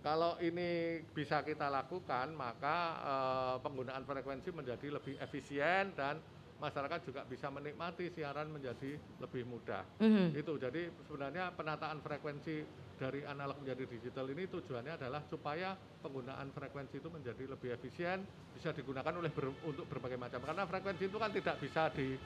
[0.00, 6.20] kalau ini bisa kita lakukan, maka eh, penggunaan frekuensi menjadi lebih efisien dan
[6.56, 9.84] masyarakat juga bisa menikmati siaran menjadi lebih mudah.
[10.00, 10.32] Mhm.
[10.32, 12.64] Itu jadi sebenarnya penataan frekuensi
[12.96, 18.24] dari analog menjadi digital ini tujuannya adalah supaya penggunaan frekuensi itu menjadi lebih efisien,
[18.56, 20.40] bisa digunakan oleh ber- untuk berbagai macam.
[20.40, 22.16] Karena frekuensi itu kan tidak bisa di-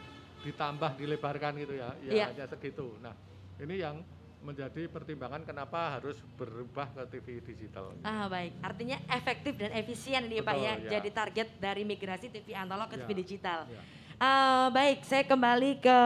[0.41, 2.27] ditambah, dilebarkan gitu ya, ya Iya.
[2.33, 2.97] hanya segitu.
[3.03, 3.13] Nah,
[3.59, 3.99] ini yang
[4.41, 7.93] menjadi pertimbangan kenapa harus berubah ke TV digital.
[8.01, 10.91] Ah baik, artinya efektif dan efisien ini Pak ya, ya.
[10.97, 13.69] jadi target dari migrasi TV analog ke Ya, TV digital.
[13.69, 13.83] ya.
[14.21, 15.99] Ah, baik, saya kembali ke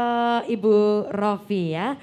[0.46, 1.98] Ibu Rofi ya.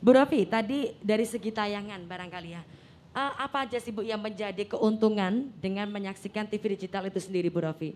[0.00, 2.64] Bu Rofi, tadi dari segi tayangan barangkali ya,
[3.12, 7.60] ah, apa aja sih Bu yang menjadi keuntungan dengan menyaksikan TV digital itu sendiri Bu
[7.60, 7.92] Rofi?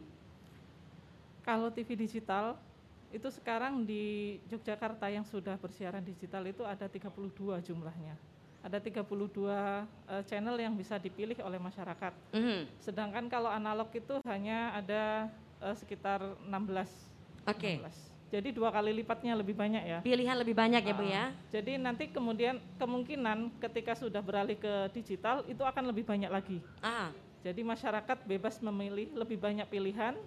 [1.41, 2.61] Kalau TV digital
[3.09, 7.17] itu sekarang di Yogyakarta yang sudah bersiaran digital itu ada 32
[7.65, 8.13] jumlahnya.
[8.61, 12.13] Ada 32 eh, channel yang bisa dipilih oleh masyarakat.
[12.37, 12.69] Mhm.
[12.77, 15.33] Sedangkan kalau analog itu hanya ada
[15.65, 17.14] eh, sekitar 16.
[17.45, 17.81] Oke.
[17.81, 18.13] 16.
[18.35, 19.99] Jadi dua kali lipatnya lebih banyak ya.
[20.03, 21.25] Pilihan lebih banyak ya Bu Ah, ya?
[21.55, 26.59] Jadi nanti kemudian kemungkinan ketika sudah beralih ke digital itu akan lebih banyak lagi.
[26.83, 27.15] Ah,
[27.47, 30.19] Jadi masyarakat bebas memilih lebih banyak pilihan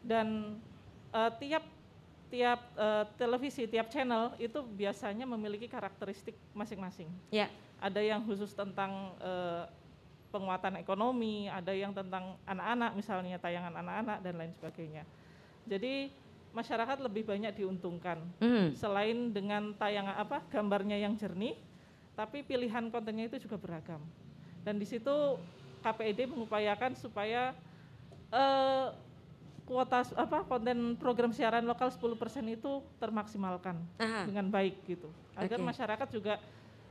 [0.00, 0.56] dan
[1.12, 1.64] eh, tiap
[2.32, 7.10] tiap eh, televisi, tiap channel itu biasanya memiliki karakteristik masing-masing.
[7.28, 7.50] ya.
[7.76, 9.68] Ada yang khusus tentang eh,
[10.32, 15.04] penguatan ekonomi, ada yang tentang anak-anak misalnya tayangan anak-anak dan lain sebagainya.
[15.68, 16.08] Jadi
[16.54, 18.78] masyarakat lebih banyak diuntungkan Mhm.
[18.78, 21.58] selain dengan tayangan apa gambarnya yang jernih,
[22.14, 24.00] tapi pilihan kontennya itu juga beragam.
[24.62, 25.36] Dan di situ
[25.82, 27.52] KPID mengupayakan supaya
[28.30, 28.88] eh,
[29.62, 32.18] kuota apa konten program siaran lokal 10%
[32.50, 34.26] itu termaksimalkan Aha.
[34.26, 35.06] dengan baik gitu.
[35.34, 35.68] Agar Oke.
[35.70, 36.42] masyarakat juga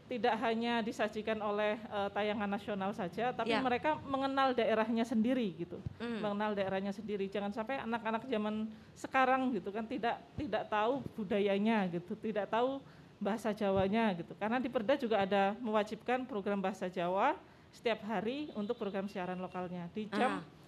[0.04, 3.64] tidak hanya disajikan oleh eh, tayangan nasional saja, tapi Ya.
[3.64, 6.20] mereka mengenal daerahnya sendiri gitu Mhm.
[6.20, 7.26] mengenal daerahnya sendiri.
[7.28, 12.84] Jangan sampai anak-anak zaman sekarang gitu kan tidak tidak tahu budayanya gitu, tidak tahu
[13.18, 14.36] bahasa Jawanya gitu.
[14.36, 17.40] Karena di Perda juga ada mewajibkan program bahasa Jawa
[17.72, 20.62] setiap hari untuk program siaran lokalnya di jam Ah.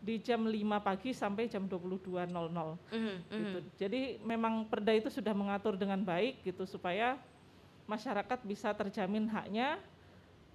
[0.00, 3.58] di jam 5 pagi sampai jam 22.00 Mhm, gitu.
[3.60, 3.70] mhm.
[3.76, 7.20] Jadi memang Perda itu sudah mengatur dengan baik gitu supaya
[7.90, 9.82] masyarakat bisa terjamin haknya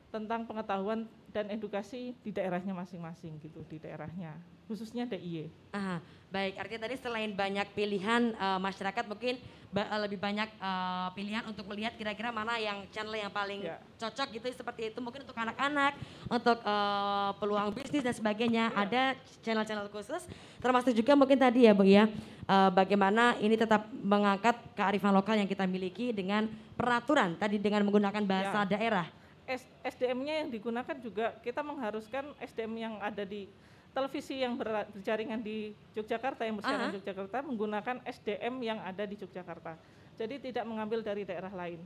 [0.08, 1.04] tentang pengetahuan
[1.36, 4.32] dan edukasi di daerahnya masing-masing gitu, di daerahnya,
[4.71, 5.52] khususnya DIY.
[5.76, 6.00] Aha,
[6.32, 9.36] baik, artinya tadi selain banyak pilihan eh, masyarakat mungkin
[9.67, 13.76] ba- eh, lebih banyak eh, pilihan untuk melihat kira-kira mana yang channel yang paling Ya.
[14.00, 16.00] cocok gitu seperti itu mungkin untuk anak-anak,
[16.32, 18.71] untuk eh, peluang bisnis dan sebagainya.
[18.71, 20.24] Ada channel-channel khusus
[20.63, 22.08] termasuk juga mungkin tadi ya Bu ya
[22.48, 26.48] eh, bagaimana ini tetap mengangkat kearifan lokal yang kita miliki dengan
[26.80, 28.71] peraturan tadi dengan menggunakan bahasa Ya.
[28.71, 29.08] daerah.
[29.86, 33.45] SDM-nya yang digunakan juga kita mengharuskan SDM yang ada di
[33.95, 39.15] televisi yang ber- berjaringan di Yogyakarta yang bersiaran di Yogyakarta menggunakan SDM yang ada di
[39.15, 39.79] Yogyakarta.
[40.19, 41.79] Jadi tidak mengambil dari daerah lain.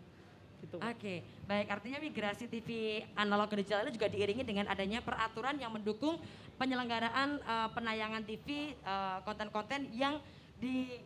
[0.59, 0.75] Gitu.
[0.75, 5.71] Oke, baik artinya migrasi TV analog ke digital ini juga diiringi dengan adanya peraturan yang
[5.71, 6.19] mendukung
[6.59, 10.19] penyelenggaraan eh, penayangan TV eh, konten-konten yang
[10.59, 10.99] di,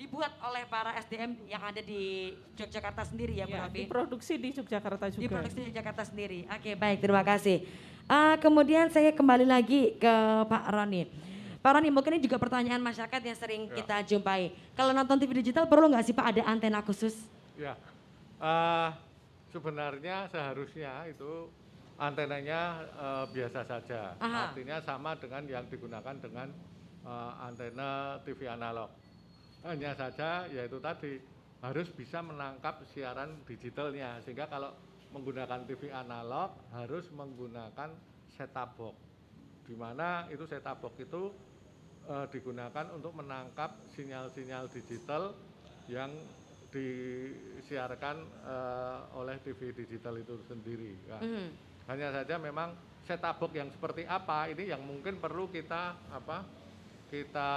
[0.00, 3.84] dibuat oleh para SDM yang ada di Yogyakarta sendiri ya, Bu Ya, Rafi?
[3.84, 5.20] diproduksi di Yogyakarta juga.
[5.20, 6.48] Diproduksi di Jakarta sendiri.
[6.48, 7.68] Oke, baik, terima kasih.
[8.08, 10.14] Ah, kemudian saya kembali lagi ke
[10.48, 11.04] Pak Roni.
[11.60, 13.76] Pak Roni, mungkin ini juga pertanyaan masyarakat yang sering Ya.
[13.76, 14.56] kita jumpai.
[14.72, 17.20] Kalau nonton TV digital perlu nggak sih Pak ada antena khusus?
[17.60, 17.76] Ya,
[18.40, 18.88] eh,
[19.52, 21.52] sebenarnya seharusnya itu
[22.00, 24.16] antenanya eh, biasa saja.
[24.16, 24.48] Aha.
[24.48, 26.48] Artinya sama dengan yang digunakan dengan
[27.04, 28.88] eh, antena TV analog.
[29.60, 31.20] Hanya saja yaitu tadi
[31.60, 34.72] harus bisa menangkap siaran digitalnya sehingga kalau
[35.12, 37.92] menggunakan TV analog harus menggunakan
[38.32, 38.96] set-top box.
[39.68, 41.22] Di mana itu set-top box itu
[42.08, 45.36] eh, digunakan untuk menangkap sinyal-sinyal digital
[45.92, 46.08] yang
[46.70, 50.96] disiarkan eh, oleh TV digital itu sendiri.
[51.10, 51.48] Nah, Mhm.
[51.90, 52.70] Hanya saja memang
[53.02, 56.46] set-top box yang seperti apa ini yang mungkin perlu kita apa
[57.10, 57.50] kita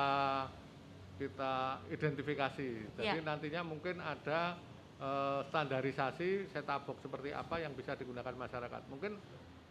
[1.14, 1.54] kita
[1.88, 2.70] identifikasi.
[2.98, 3.24] Jadi Ya.
[3.24, 4.58] nantinya mungkin ada
[4.94, 8.88] eh, standarisasi set-top box seperti apa yang bisa digunakan masyarakat.
[8.88, 9.20] Mungkin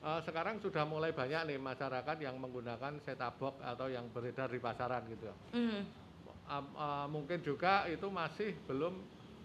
[0.02, 4.60] eh, sekarang sudah mulai banyak nih masyarakat yang menggunakan set-top box atau yang beredar di
[4.60, 5.30] pasaran gitu.
[5.54, 5.88] Hmm.
[6.46, 8.94] Am- eh, mungkin juga itu masih belum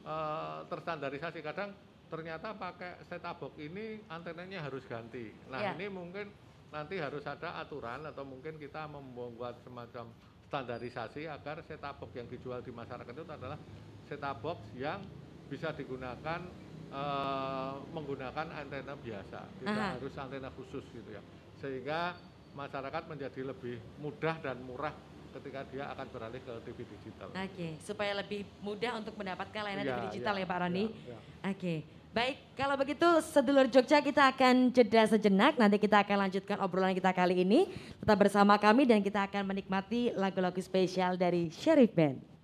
[0.03, 1.39] eh, terstandarisasi.
[1.39, 1.71] Kadang
[2.07, 5.31] ternyata pakai set-top box ini antenanya harus ganti.
[5.47, 5.71] Nah Ya.
[5.71, 6.27] ini mungkin
[6.67, 10.11] nanti harus ada aturan atau mungkin kita membuat semacam
[10.47, 13.59] standarisasi agar set-top box yang dijual di masyarakat itu adalah
[14.07, 15.03] set-top box yang
[15.47, 16.39] bisa digunakan
[16.91, 19.95] eh, menggunakan antena biasa, tidak Aha.
[19.99, 21.21] harus antena khusus gitu ya.
[21.59, 22.15] Sehingga
[22.55, 24.95] masyarakat menjadi lebih mudah dan murah
[25.35, 27.29] ketika dia akan beralih ke TV digital.
[27.29, 30.83] Oke, supaya lebih mudah untuk mendapatkan layanan Iya, TV digital iya, ya Pak Roni.
[30.87, 31.17] iya, iya.
[31.51, 31.73] Oke,
[32.17, 37.13] baik kalau begitu sedulur Jogja kita akan jeda sejenak, nanti kita akan lanjutkan obrolan kita
[37.13, 37.69] kali ini.
[38.01, 42.36] Tetap bersama kami dan kita akan menikmati lagu-lagu spesial dari Sheriff Band.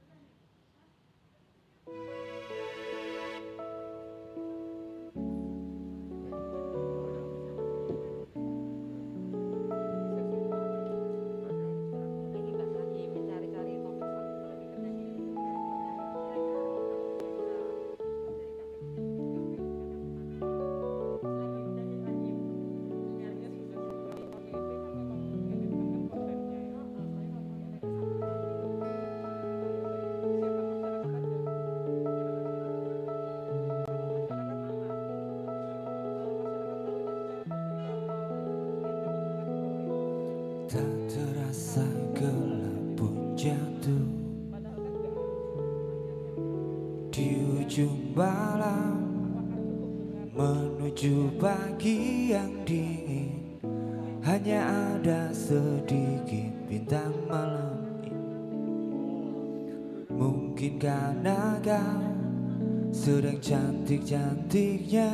[48.16, 49.02] Malam
[50.34, 53.62] Menuju pagi yang dingin.
[54.26, 54.66] Hanya
[54.98, 57.78] ada sedikit bintang malam
[60.10, 62.02] Mungkin karena kau
[62.94, 65.10] sedang cantik-cantiknya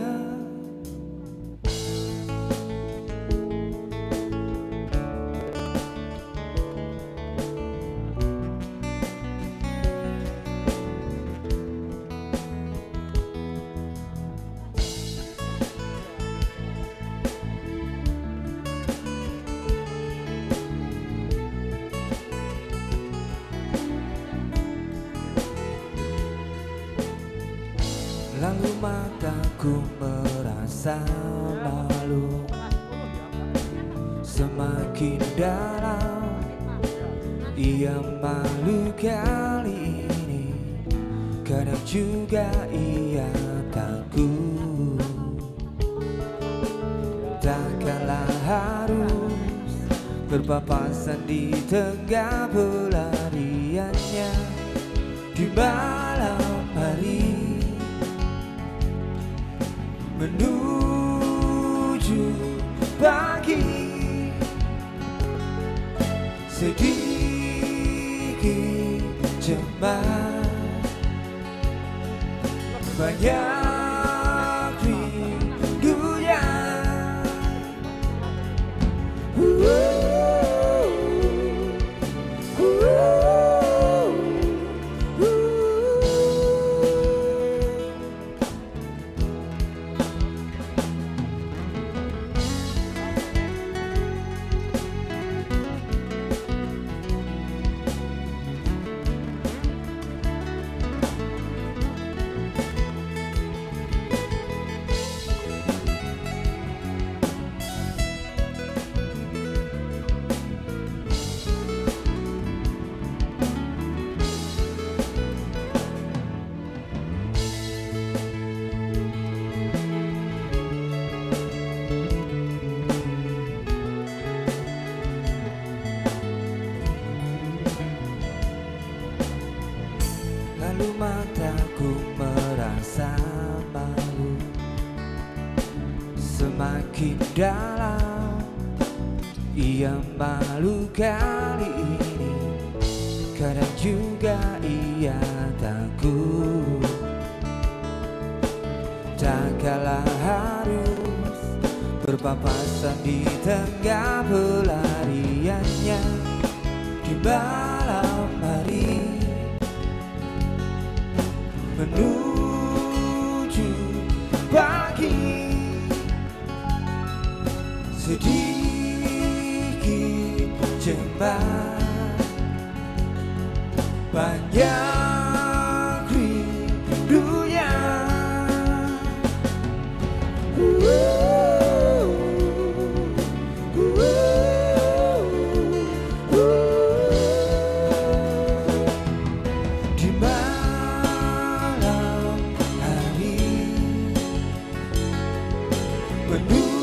[196.29, 196.78] But who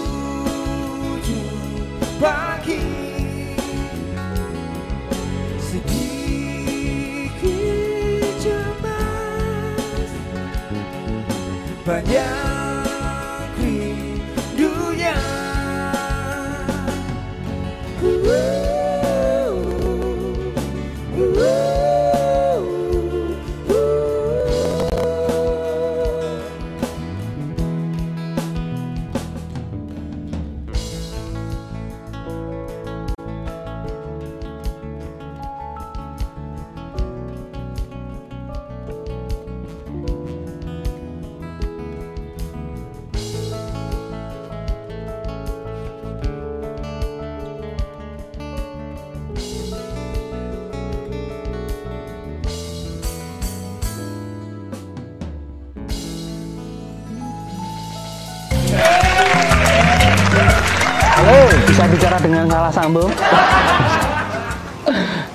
[62.46, 63.10] dengan salah sambung?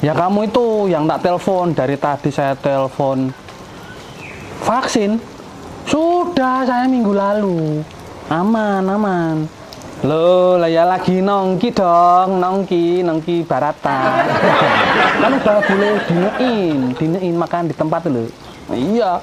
[0.07, 3.35] ya kamu itu yang tak telepon dari tadi saya telepon
[4.63, 5.19] vaksin
[5.83, 7.83] sudah saya minggu lalu
[8.31, 9.37] aman aman
[10.01, 14.25] Loh, lah ya lagi nongki dong, nongki, nongki barata.
[15.21, 18.25] kan udah boleh dinein, dinein makan di tempat lo.
[18.73, 19.21] Iya,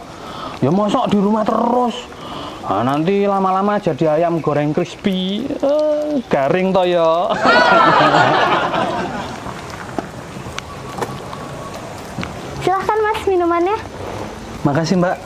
[0.63, 1.99] ya mosok di rumah terus.
[2.69, 7.33] Nah, nanti lama-lama jadi ayam goreng crispy, Eh, garing toh ya.
[12.61, 13.73] Silahkan mas minumannya.
[14.69, 15.17] Makasih mbak.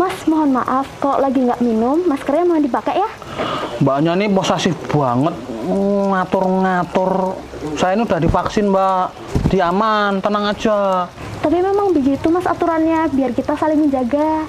[0.00, 3.10] Mas mohon maaf kalau lagi nggak minum maskernya mau dipakai ya.
[3.84, 5.36] Mbaknya ini posesif banget,
[6.16, 7.36] ngatur-ngatur.
[7.76, 9.12] Saya ini udah divaksin mbak,
[9.52, 11.04] diaman, tenang aja.
[11.44, 14.48] Tapi memang begitu mas aturannya biar kita saling menjaga.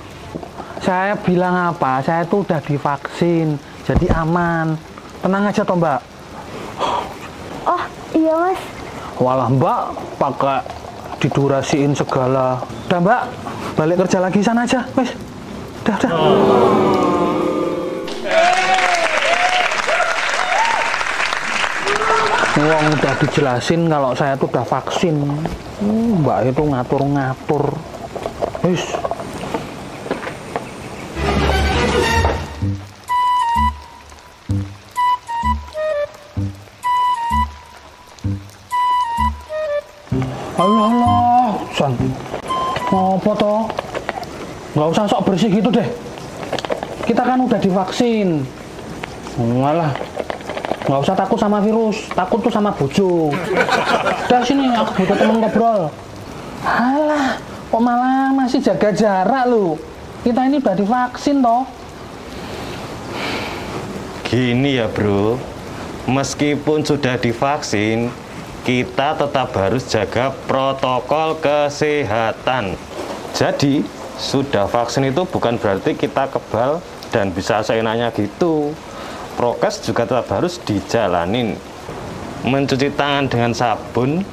[0.84, 2.04] Saya bilang apa?
[2.04, 3.56] Saya tuh udah divaksin,
[3.88, 4.76] jadi aman.
[5.24, 6.04] Tenang aja toh mbak.
[7.64, 8.60] Oh iya mas.
[9.16, 10.60] Walah mbak pakai
[11.24, 12.60] didurasiin segala.
[12.92, 13.22] Udah mbak,
[13.80, 15.16] balik kerja lagi sana aja, wes.
[15.88, 16.12] Udah, udah.
[22.60, 25.16] Wong udah dijelasin kalau saya tuh udah vaksin.
[25.80, 27.72] Hmm, mbak itu ngatur-ngatur.
[28.68, 29.13] Wis.
[41.98, 42.12] San.
[42.94, 43.62] Apa toh?
[44.74, 45.86] Nggak usah sok bersih gitu deh.
[47.06, 48.42] Kita kan udah divaksin.
[49.38, 49.94] Walah,
[50.86, 53.34] nggak usah takut sama virus, takut tuh sama bojo.
[54.30, 55.90] Udah sini, aku butuh temen ngobrol.
[56.62, 57.42] Alah,
[57.74, 59.76] kok malah masih jaga jarak lu?
[60.22, 61.66] Kita ini udah divaksin toh.
[64.30, 65.38] Gini ya bro,
[66.10, 68.14] meskipun sudah divaksin,
[68.64, 72.80] kita tetap harus jaga protokol kesehatan.
[73.36, 73.84] Jadi,
[74.16, 76.80] sudah vaksin itu bukan berarti kita kebal
[77.12, 78.72] dan bisa seenaknya gitu.
[79.36, 81.60] Prokes juga tetap harus dijalanin.
[82.48, 84.24] Mencuci tangan dengan sabun,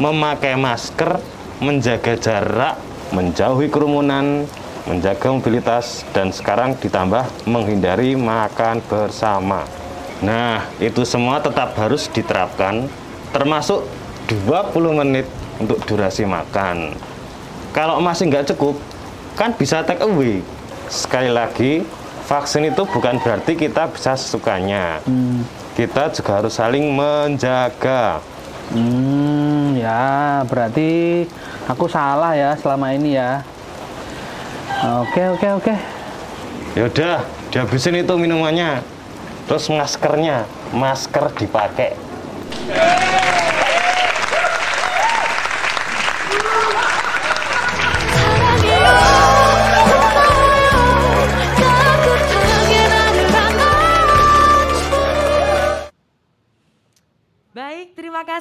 [0.00, 1.22] memakai masker,
[1.62, 2.74] menjaga jarak,
[3.14, 4.50] menjauhi kerumunan,
[4.88, 9.62] menjaga mobilitas, dan sekarang ditambah menghindari makan bersama.
[10.24, 12.88] Nah, itu semua tetap harus diterapkan,
[13.30, 13.86] termasuk
[14.46, 15.26] 20 menit
[15.58, 16.94] untuk durasi makan.
[17.70, 18.78] Kalau masih nggak cukup,
[19.38, 20.42] kan bisa take away.
[20.90, 21.86] Sekali lagi,
[22.26, 24.98] vaksin itu bukan berarti kita bisa sesukanya.
[25.78, 28.18] Kita juga harus saling menjaga.
[28.70, 31.26] Hmm, ya berarti
[31.66, 33.42] aku salah ya selama ini ya.
[35.02, 35.74] Oke, oke, oke.
[36.78, 38.82] Yaudah, dihabisin itu minumannya.
[39.50, 41.98] Terus maskernya, masker dipakai.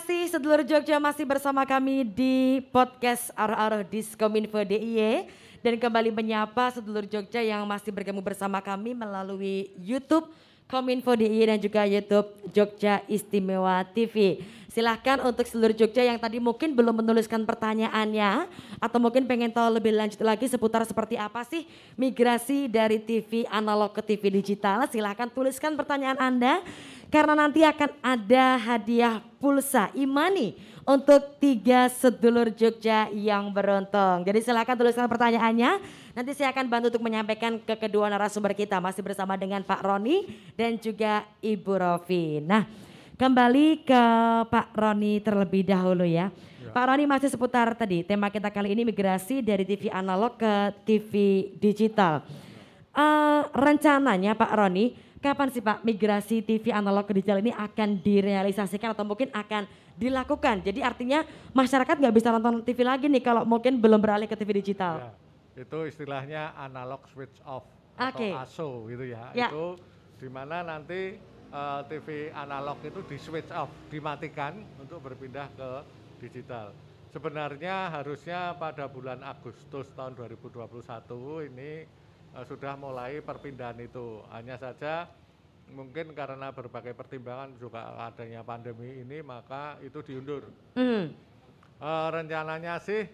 [0.10, 5.30] Kasih sedulur Jogja masih bersama kami di podcast Arah-Arah Diskominfo DIY
[5.62, 10.26] dan kembali menyapa sedulur Jogja yang masih bergabung bersama kami melalui YouTube
[10.66, 14.42] Kominfo DIY dan juga YouTube Jogja Istimewa TV.
[14.80, 18.48] Silahkan untuk seluruh Jogja yang tadi mungkin belum menuliskan pertanyaannya
[18.80, 21.68] atau mungkin pengen tahu lebih lanjut lagi seputar seperti apa sih
[22.00, 24.88] migrasi dari TV analog ke TV digital.
[24.88, 26.64] Silahkan tuliskan pertanyaan Anda
[27.12, 30.56] karena nanti akan ada hadiah pulsa imani
[30.88, 34.24] untuk tiga sedulur Jogja yang beruntung.
[34.24, 35.76] Jadi silahkan tuliskan pertanyaannya.
[36.16, 40.24] Nanti saya akan bantu untuk menyampaikan ke kedua narasumber kita masih bersama dengan Pak Roni
[40.56, 42.40] dan juga Ibu Rofi.
[42.40, 42.88] Nah,
[43.20, 44.04] Kembali ke
[44.48, 46.32] Pak Roni terlebih dahulu ya.
[46.72, 51.12] Pak Roni masih seputar tadi tema kita kali ini migrasi dari TV analog ke TV
[51.60, 52.24] digital.
[52.96, 58.96] Eh, rencananya Pak Roni, kapan sih Pak migrasi TV analog ke digital ini akan direalisasikan
[58.96, 59.68] atau mungkin akan
[60.00, 60.64] dilakukan?
[60.64, 61.20] Jadi artinya
[61.52, 65.12] masyarakat nggak bisa nonton TV lagi nih kalau mungkin belum beralih ke TV digital.
[65.60, 67.68] Ya, itu istilahnya analog switch off
[68.00, 68.32] Oke.
[68.32, 69.36] atau ASO gitu ya.
[69.36, 69.52] Ya.
[69.52, 69.76] Itu
[70.24, 71.20] di mana nanti
[71.50, 75.70] eh, TV analog itu di switch off, dimatikan untuk berpindah ke
[76.22, 76.74] digital.
[77.10, 81.72] Sebenarnya harusnya pada bulan Agustus tahun 2021 ini
[82.38, 84.22] eh, sudah mulai perpindahan itu.
[84.30, 85.10] Hanya saja
[85.70, 90.46] mungkin karena berbagai pertimbangan juga adanya pandemi ini maka itu diundur.
[90.78, 91.14] Hmm.
[91.80, 93.08] Eh, rencananya sih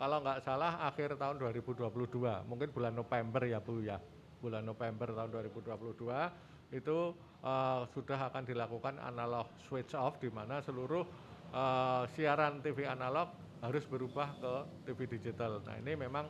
[0.00, 4.00] kalau nggak salah akhir tahun 2022, mungkin bulan November ya Bu ya,
[4.40, 6.98] bulan November tahun 2022 itu
[7.40, 11.04] eh, sudah akan dilakukan analog switch off di mana seluruh
[11.52, 14.54] eh, siaran TV analog harus berubah ke
[14.88, 15.60] TV digital.
[15.64, 16.24] Nah ini memang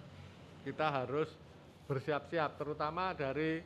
[0.67, 1.31] kita harus
[1.87, 3.63] bersiap-siap, terutama dari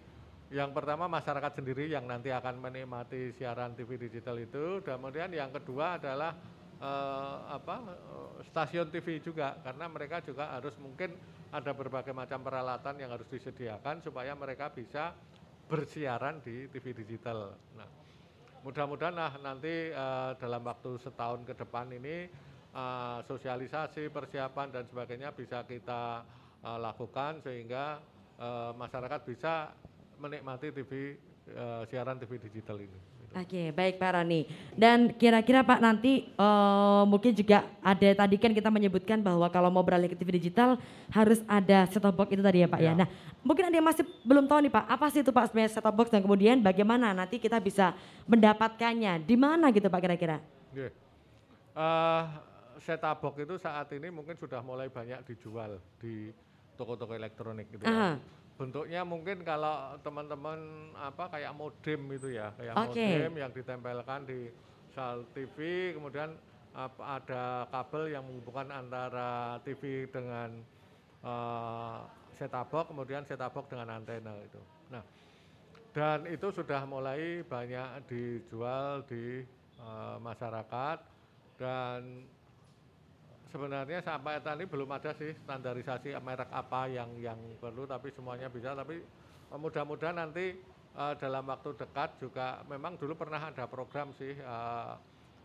[0.53, 5.51] yang pertama masyarakat sendiri yang nanti akan menikmati siaran TV digital itu, dan kemudian yang
[5.53, 6.37] kedua adalah
[6.81, 11.17] eh, apa eh, stasiun TV juga karena mereka juga harus mungkin
[11.55, 15.15] ada berbagai macam peralatan yang harus disediakan supaya mereka bisa
[15.69, 17.57] bersiaran di TV digital.
[17.77, 17.89] Nah,
[18.65, 22.29] mudah-mudahan lah nanti eh, dalam waktu setahun ke depan ini
[22.73, 26.25] eh, sosialisasi, persiapan dan sebagainya bisa kita
[26.65, 28.01] eh, lakukan sehingga
[28.41, 29.73] eh, masyarakat bisa
[30.21, 31.17] menikmati TV
[31.49, 33.14] eh, siaran TV digital ini.
[33.35, 34.47] Oke, baik Pak Roni.
[34.79, 39.83] Dan kira-kira Pak nanti eh, mungkin juga ada tadi kan kita menyebutkan bahwa kalau mau
[39.83, 40.79] beralih ke TV digital
[41.11, 42.95] harus ada set-top box itu tadi ya Pak ya.
[42.95, 43.03] Ya.
[43.03, 43.09] Nah,
[43.43, 46.07] mungkin ada yang masih belum tahu nih Pak, apa sih itu Pak sebenarnya set-top box
[46.15, 47.91] dan kemudian bagaimana nanti kita bisa
[48.31, 49.27] mendapatkannya?
[49.27, 50.39] Di mana gitu Pak kira-kira?
[51.75, 52.23] Eh,
[52.79, 56.31] set-top box itu saat ini mungkin sudah mulai banyak dijual di
[56.79, 58.15] toko-toko elektronik gitu Aha.
[58.15, 58.43] ya.
[58.55, 63.03] Bentuknya mungkin kalau teman-teman apa kayak modem itu ya, kayak Oke.
[63.03, 64.47] modem yang ditempelkan di
[64.95, 66.39] sel TV, kemudian
[66.71, 70.55] apa, ada kabel yang menghubungkan antara TV dengan
[71.27, 71.99] eh,
[72.39, 74.63] set-top box, kemudian set-top box dengan antena itu.
[74.95, 75.03] Nah,
[75.91, 79.43] dan itu sudah mulai banyak dijual di
[79.83, 80.99] eh, masyarakat
[81.59, 82.23] dan
[83.55, 88.75] sebenarnya sampai ini belum ada sih standarisasi merek apa yang yang perlu tapi semuanya bisa
[88.75, 90.59] tapi eh, mudah-mudahan nanti
[90.99, 94.93] eh, dalam waktu dekat juga memang dulu pernah ada program sih eh,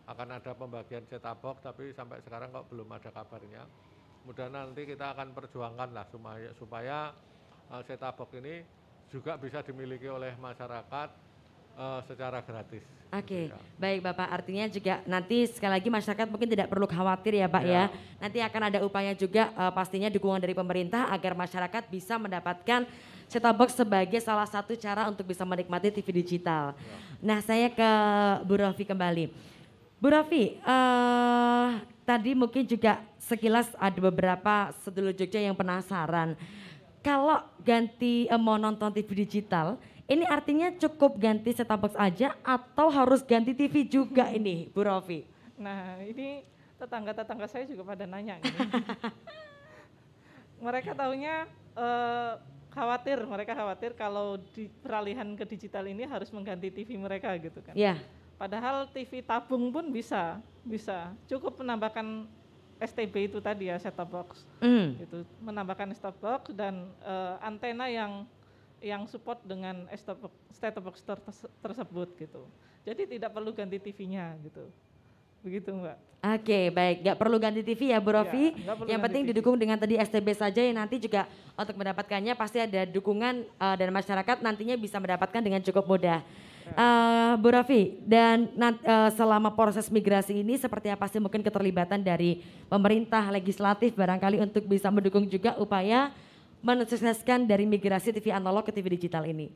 [0.10, 3.62] akan ada pembagian set-top box tapi sampai sekarang kok belum ada kabarnya.
[4.26, 7.14] Mudah nanti kita akan perjuangkan lah supaya supaya
[7.70, 8.66] eh, set-top box ini
[9.14, 11.29] juga bisa dimiliki oleh masyarakat
[11.80, 12.84] eh, secara gratis.
[13.10, 13.58] Oke, Gitu ya.
[13.82, 14.28] baik Bapak.
[14.30, 17.74] Artinya juga nanti sekali lagi masyarakat mungkin tidak perlu khawatir ya Pak ya.
[17.74, 17.84] Ya.
[18.22, 22.86] Nanti akan ada upaya juga eh, pastinya dukungan dari pemerintah agar masyarakat bisa mendapatkan
[23.30, 26.74] set-top box sebagai salah satu cara untuk bisa menikmati TV digital.
[27.22, 27.90] Nah saya ke
[28.46, 29.30] Bu Rofi kembali.
[30.02, 31.70] Bu Rofi, eh,
[32.06, 36.34] tadi mungkin juga sekilas ada beberapa sedulur Jogja yang penasaran.
[37.02, 42.90] Kalau ganti eh, mau nonton TV digital, ini artinya cukup ganti set-top box aja atau
[42.90, 45.22] harus ganti TV juga ini, Bu Rofi?
[45.62, 46.42] Nah, ini
[46.82, 48.42] tetangga-tetangga saya juga pada nanya.
[48.42, 48.58] Gini.
[50.66, 51.46] mereka tahunya
[51.78, 52.34] eh,
[52.74, 57.78] khawatir, mereka khawatir kalau di peralihan ke digital ini harus mengganti TV mereka gitu kan.
[57.78, 58.02] Iya.
[58.40, 61.12] Padahal TV tabung pun bisa, bisa.
[61.28, 62.24] Cukup menambahkan
[62.80, 64.48] STB itu tadi ya set top box.
[64.64, 65.04] Mm.
[65.04, 68.24] Itu menambahkan set top box dan eh, antena yang
[68.80, 72.42] yang support dengan top box, ter- tersebut gitu.
[72.88, 74.66] Jadi tidak perlu ganti TV-nya gitu.
[75.40, 75.98] Begitu Mbak.
[76.20, 76.96] Oke, baik.
[77.00, 78.52] Gak perlu ganti TV ya Bu Rofi.
[78.52, 79.30] perlu yang penting TV.
[79.32, 81.24] didukung dengan tadi STB saja yang nanti juga
[81.56, 86.20] untuk mendapatkannya pasti ada dukungan eh, dan masyarakat nantinya bisa mendapatkan dengan cukup mudah.
[86.76, 92.44] Eh, Bu Rofi, dan eh, selama proses migrasi ini seperti apa sih mungkin keterlibatan dari
[92.68, 96.12] pemerintah legislatif barangkali untuk bisa mendukung juga upaya
[96.60, 99.52] mensukseskan dari migrasi TV analog ke TV digital ini?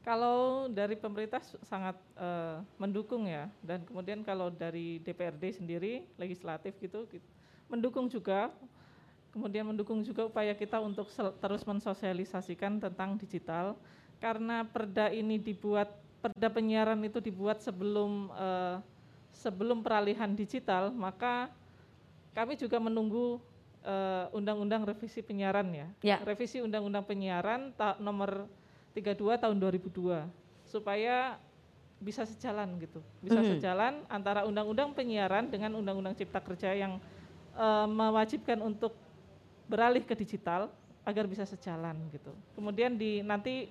[0.00, 7.04] Kalau dari pemerintah sangat eh, mendukung ya, dan kemudian kalau dari DPRD sendiri, legislatif gitu,
[7.04, 7.20] ki-
[7.68, 8.48] mendukung juga,
[9.30, 11.06] kemudian mendukung juga upaya kita untuk
[11.36, 13.76] terus mensosialisasikan tentang digital,
[14.24, 15.92] karena perda ini dibuat,
[16.24, 18.76] perda penyiaran itu dibuat sebelum eh,
[19.36, 21.52] sebelum peralihan digital, maka
[22.32, 23.36] kami juga menunggu
[23.80, 26.16] eh, undang-undang revisi penyiaran ya, Ya.
[26.20, 28.44] revisi undang-undang penyiaran ta- nomor
[28.92, 30.28] 32 tahun 2002
[30.64, 31.40] supaya
[31.96, 33.48] bisa sejalan gitu, bisa Mhm.
[33.54, 37.00] sejalan antara undang-undang penyiaran dengan undang-undang cipta kerja yang
[37.50, 38.94] eh, mewajibkan untuk
[39.66, 40.70] beralih ke digital
[41.02, 42.30] agar bisa sejalan gitu.
[42.54, 43.68] Kemudian di nanti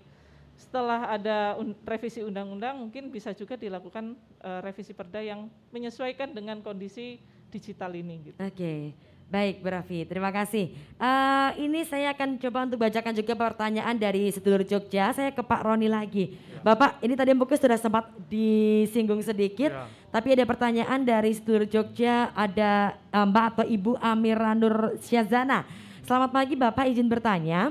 [0.53, 6.59] setelah ada un- revisi undang-undang mungkin bisa juga dilakukan eh, revisi perda yang menyesuaikan dengan
[6.59, 8.37] kondisi digital ini gitu.
[8.37, 8.91] Oke,
[9.29, 10.73] baik Bu Raffi, terima kasih.
[10.97, 15.13] Eh, ini saya akan coba untuk bacakan juga pertanyaan dari sedulur Jogja.
[15.13, 16.33] Saya ke Pak Roni lagi.
[16.59, 19.87] Bapak, ini tadi mungkin sudah sempat disinggung sedikit, Ya.
[20.11, 25.63] tapi ada pertanyaan dari sedulur Jogja, ada eh, Mbak atau Ibu Amira Nur Syazana.
[26.03, 27.69] Selamat pagi Bapak, izin bertanya.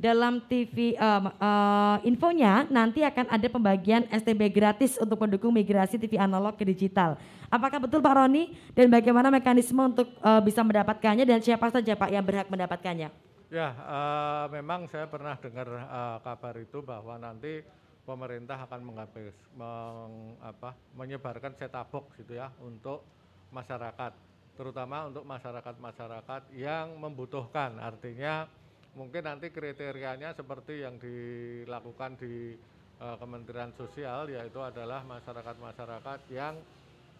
[0.00, 6.16] Dalam TV eh, eh, infonya nanti akan ada pembagian STB gratis untuk mendukung migrasi TV
[6.16, 7.20] analog ke digital.
[7.52, 12.16] Apakah betul Pak Roni dan bagaimana mekanisme untuk eh, bisa mendapatkannya dan siapa saja Pak
[12.16, 13.12] yang berhak mendapatkannya?
[13.52, 17.60] Ya, eh, memang saya pernah dengar eh, kabar itu bahwa nanti
[18.08, 23.04] pemerintah akan menghabis, meng, apa, menyebarkan set-top box gitu ya untuk
[23.52, 24.16] masyarakat,
[24.56, 27.76] terutama untuk masyarakat-masyarakat yang membutuhkan.
[27.76, 28.48] Artinya
[28.92, 32.58] mungkin nanti kriterianya seperti yang dilakukan di
[32.98, 36.58] eh, Kementerian Sosial yaitu adalah masyarakat-masyarakat yang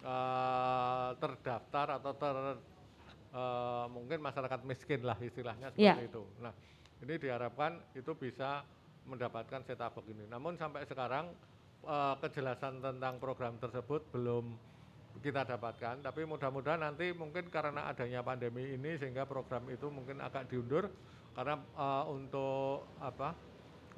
[0.03, 2.37] eh, terdaftar atau ter
[3.31, 6.11] eh, mungkin masyarakat miskin lah istilahnya seperti Iya.
[6.11, 6.23] itu.
[6.43, 6.53] Nah,
[7.01, 8.67] ini diharapkan itu bisa
[9.07, 10.27] mendapatkan set-top box ini.
[10.27, 11.31] Namun sampai sekarang
[11.87, 14.59] eh, kejelasan tentang program tersebut belum
[15.21, 20.49] kita dapatkan, tapi mudah-mudahan nanti mungkin karena adanya pandemi ini sehingga program itu mungkin agak
[20.49, 20.89] diundur
[21.35, 23.51] karena eh, untuk apa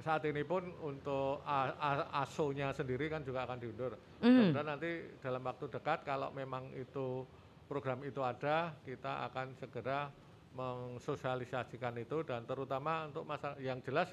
[0.03, 3.95] saat ini pun untuk ASO-nya sendiri kan juga akan diundur.
[4.19, 4.25] Mhm.
[4.25, 4.91] Mudah-mudahan nanti
[5.23, 7.23] dalam waktu dekat kalau memang itu
[7.71, 10.11] program itu ada, kita akan segera
[10.53, 14.11] mensosialisasikan itu dan terutama untuk masa yang jelas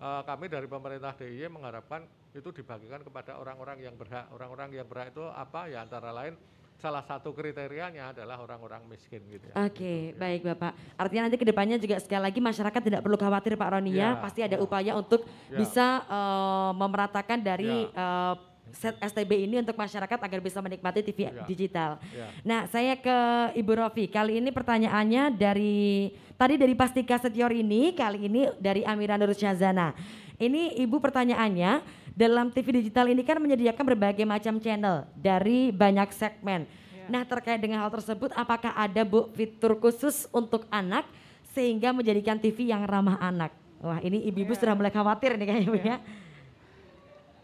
[0.00, 4.26] eh, kami dari pemerintah DIY mengharapkan itu dibagikan kepada orang-orang yang berhak.
[4.34, 5.70] Orang-orang yang berhak itu apa?
[5.70, 6.34] Ya antara lain
[6.78, 9.54] salah satu kriterianya adalah orang-orang miskin gitu ya.
[9.64, 10.72] Oke, baik Bapak.
[10.94, 14.20] Artinya nanti ke depannya juga sekali lagi masyarakat tidak perlu khawatir Pak Roni ya, Ya,
[14.20, 15.58] pasti ada upaya untuk Ya.
[15.58, 18.34] bisa eh, memeratakan dari Ya.
[18.34, 18.34] eh,
[18.74, 21.46] set STB ini untuk masyarakat agar bisa menikmati TV Ya.
[21.46, 21.90] digital.
[22.10, 22.26] Ya.
[22.42, 23.16] Nah, saya ke
[23.54, 24.10] Ibu Rofi.
[24.10, 29.94] Kali ini pertanyaannya dari tadi dari Pastika Setior ini, kali ini dari Amira Nur Syazana.
[30.34, 31.72] Ini Ibu pertanyaannya,
[32.14, 36.64] dalam TV digital ini kan menyediakan berbagai macam channel dari banyak segmen.
[37.04, 41.04] Nah, terkait dengan hal tersebut apakah ada Bu fitur khusus untuk anak
[41.52, 43.52] sehingga menjadikan TV yang ramah anak?
[43.84, 44.60] Wah, ini ibu-ibu Ya.
[44.64, 45.96] sudah mulai khawatir nih kayaknya Bu ya.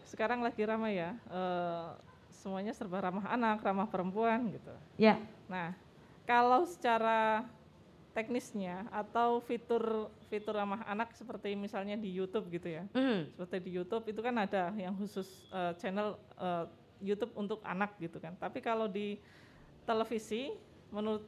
[0.07, 1.87] Sekarang lagi ramai ya, eh,
[2.33, 4.73] semuanya serba ramah anak, ramah perempuan gitu.
[4.97, 5.21] Ya.
[5.45, 5.77] Nah,
[6.25, 7.45] kalau secara
[8.11, 12.83] teknisnya atau fitur fitur ramah anak seperti misalnya di YouTube gitu ya.
[12.91, 13.31] Mhm.
[13.31, 16.65] Seperti di YouTube itu kan ada yang khusus eh, channel eh,
[17.01, 18.35] YouTube untuk anak gitu kan.
[18.35, 19.15] Tapi kalau di
[19.83, 20.51] televisi
[20.91, 21.23] menurut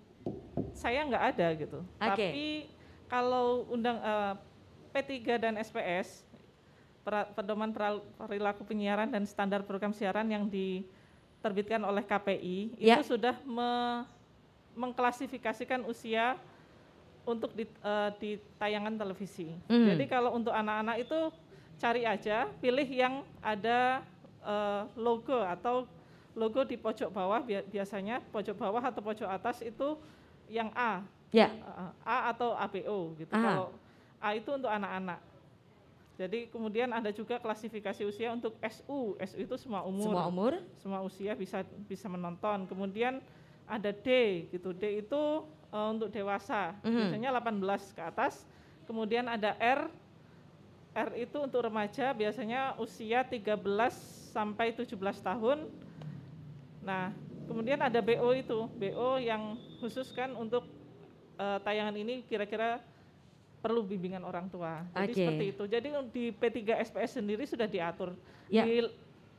[0.76, 1.80] saya nggak ada gitu.
[1.82, 2.04] Oke.
[2.28, 2.46] Tapi
[3.08, 4.34] kalau undang eh,
[4.94, 5.10] P3
[5.40, 6.28] dan SPS
[7.04, 7.68] Pera- pedoman
[8.16, 12.96] perilaku penyiaran dan standar program siaran yang diterbitkan oleh KPI Ya.
[12.96, 14.08] itu sudah me-
[14.74, 16.40] mengklasifikasikan usia
[17.24, 19.48] untuk di, eh, di tayangan televisi.
[19.68, 19.88] Hmm.
[19.88, 21.20] Jadi kalau untuk anak-anak itu
[21.80, 24.04] cari aja, pilih yang ada
[24.44, 25.88] eh, logo atau
[26.36, 29.96] logo di pojok bawah bia- biasanya pojok bawah atau pojok atas itu
[30.52, 31.00] yang A.
[31.32, 31.48] Ya.
[31.48, 33.32] Eh, A atau ABO gitu.
[33.32, 33.40] Aha.
[33.40, 33.68] Kalau
[34.20, 35.20] A itu untuk anak-anak.
[36.14, 39.18] Jadi kemudian ada juga klasifikasi usia untuk SU.
[39.18, 40.06] SU itu semua umur.
[40.14, 40.54] Semua umur.
[40.78, 42.70] Semua usia bisa bisa menonton.
[42.70, 43.18] Kemudian
[43.66, 44.08] ada D
[44.54, 44.76] gitu.
[44.76, 45.22] D itu
[45.74, 46.78] eh, untuk dewasa.
[46.86, 46.94] Mhm.
[46.94, 48.46] Biasanya 18 ke atas.
[48.86, 49.90] Kemudian ada R.
[50.94, 53.58] R itu untuk remaja biasanya usia 13
[54.30, 54.94] sampai 17
[55.26, 55.66] tahun.
[56.86, 57.10] Nah,
[57.50, 58.70] kemudian ada BO itu.
[58.78, 60.70] BO yang khusus kan untuk
[61.42, 62.78] eh, tayangan ini kira-kira
[63.64, 64.84] perlu bimbingan orang tua.
[64.92, 65.20] Jadi Oke.
[65.24, 65.64] seperti itu.
[65.72, 68.12] Jadi di P3 SPS sendiri sudah diatur.
[68.52, 68.68] Ya.
[68.68, 68.84] Di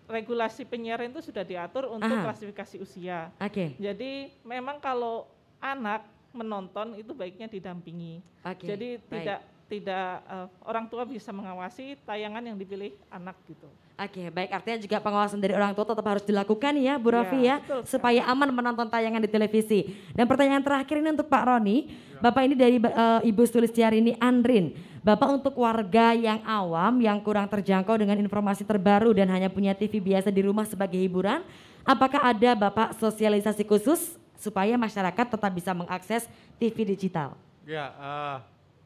[0.09, 2.25] regulasi penyiaran itu sudah diatur untuk Aha.
[2.33, 3.29] klasifikasi usia.
[3.37, 3.77] Oke.
[3.77, 5.29] Jadi memang kalau
[5.61, 8.21] anak menonton itu baiknya didampingi.
[8.43, 9.11] Oke, Jadi baik.
[9.11, 13.67] tidak tidak eh, orang tua bisa mengawasi tayangan yang dipilih anak gitu.
[13.95, 17.39] Oke, baik artinya juga pengawasan dari orang tua tetap harus dilakukan ya Bu Ya, Rofi
[17.47, 19.95] ya, betul supaya aman menonton tayangan di televisi.
[20.19, 24.75] Dan pertanyaan terakhir ini untuk Pak Roni, Bapak ini dari eh, Ibu Sulistiarini Andrin.
[25.05, 30.01] Bapak untuk warga yang awam yang kurang terjangkau dengan informasi terbaru dan hanya punya TV
[30.01, 31.45] biasa di rumah sebagai hiburan,
[31.87, 36.29] apakah ada Bapak sosialisasi khusus supaya masyarakat tetap bisa mengakses
[36.61, 37.33] TV digital?
[37.65, 38.37] Ya, eh,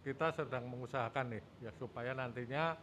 [0.07, 2.79] kita sedang mengusahakan nih ya supaya nantinya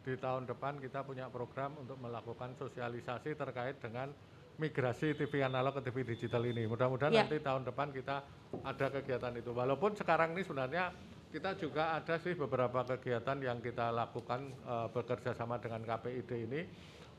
[0.00, 4.08] di tahun depan kita punya program untuk melakukan sosialisasi terkait dengan
[4.56, 6.70] migrasi TV analog ke TV digital ini.
[6.70, 7.26] Mudah-mudahan Ya.
[7.26, 8.22] nanti tahun depan kita
[8.62, 9.50] ada kegiatan itu.
[9.50, 10.94] Walaupun sekarang ini sebenarnya
[11.30, 16.60] kita juga ada sih beberapa kegiatan yang kita lakukan eh, bekerja sama dengan KPID ini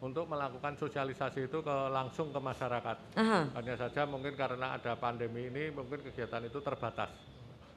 [0.01, 2.97] untuk melakukan sosialisasi itu ke langsung ke masyarakat.
[3.15, 3.39] Aha.
[3.53, 7.13] Hanya saja mungkin karena ada pandemi ini mungkin kegiatan itu terbatas.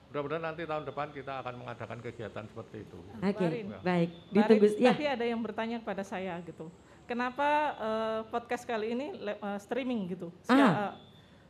[0.08, 2.98] Mudah-mudahan nanti tahun depan kita akan mengadakan kegiatan seperti itu.
[3.20, 3.66] Oke, Marin.
[3.76, 4.08] baik.
[4.08, 4.92] Mari, Ditunggu ya.
[4.94, 6.72] Tadi ada yang bertanya kepada saya gitu.
[7.04, 10.32] Kenapa eh, podcast kali ini eh, streaming gitu?
[10.40, 10.72] Sia- Ah.
[10.72, 10.92] eh,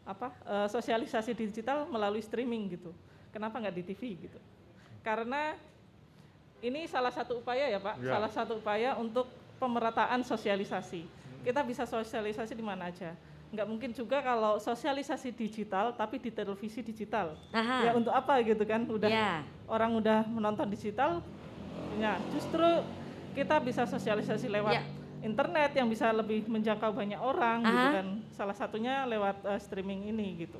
[0.04, 2.90] apa eh, sosialisasi digital melalui streaming gitu?
[3.30, 4.40] Kenapa nggak di TV gitu?
[5.06, 5.54] Karena
[6.58, 8.10] ini salah satu upaya ya Pak, Ya.
[8.10, 11.06] salah satu upaya untuk pemerataan sosialisasi.
[11.44, 13.12] Kita bisa sosialisasi di mana aja.
[13.54, 17.38] Nggak mungkin juga kalau sosialisasi digital tapi di televisi digital.
[17.54, 17.86] Aha.
[17.86, 18.82] Ya untuk apa gitu kan?
[18.88, 19.32] Udah Ya.
[19.70, 21.22] orang udah menonton digital,
[22.00, 22.64] ya justru
[23.34, 24.82] kita bisa sosialisasi lewat Ya.
[25.22, 27.96] internet yang bisa lebih menjangkau banyak orang gitu Aha.
[28.02, 28.06] kan.
[28.34, 30.58] Salah satunya lewat eh, streaming ini gitu.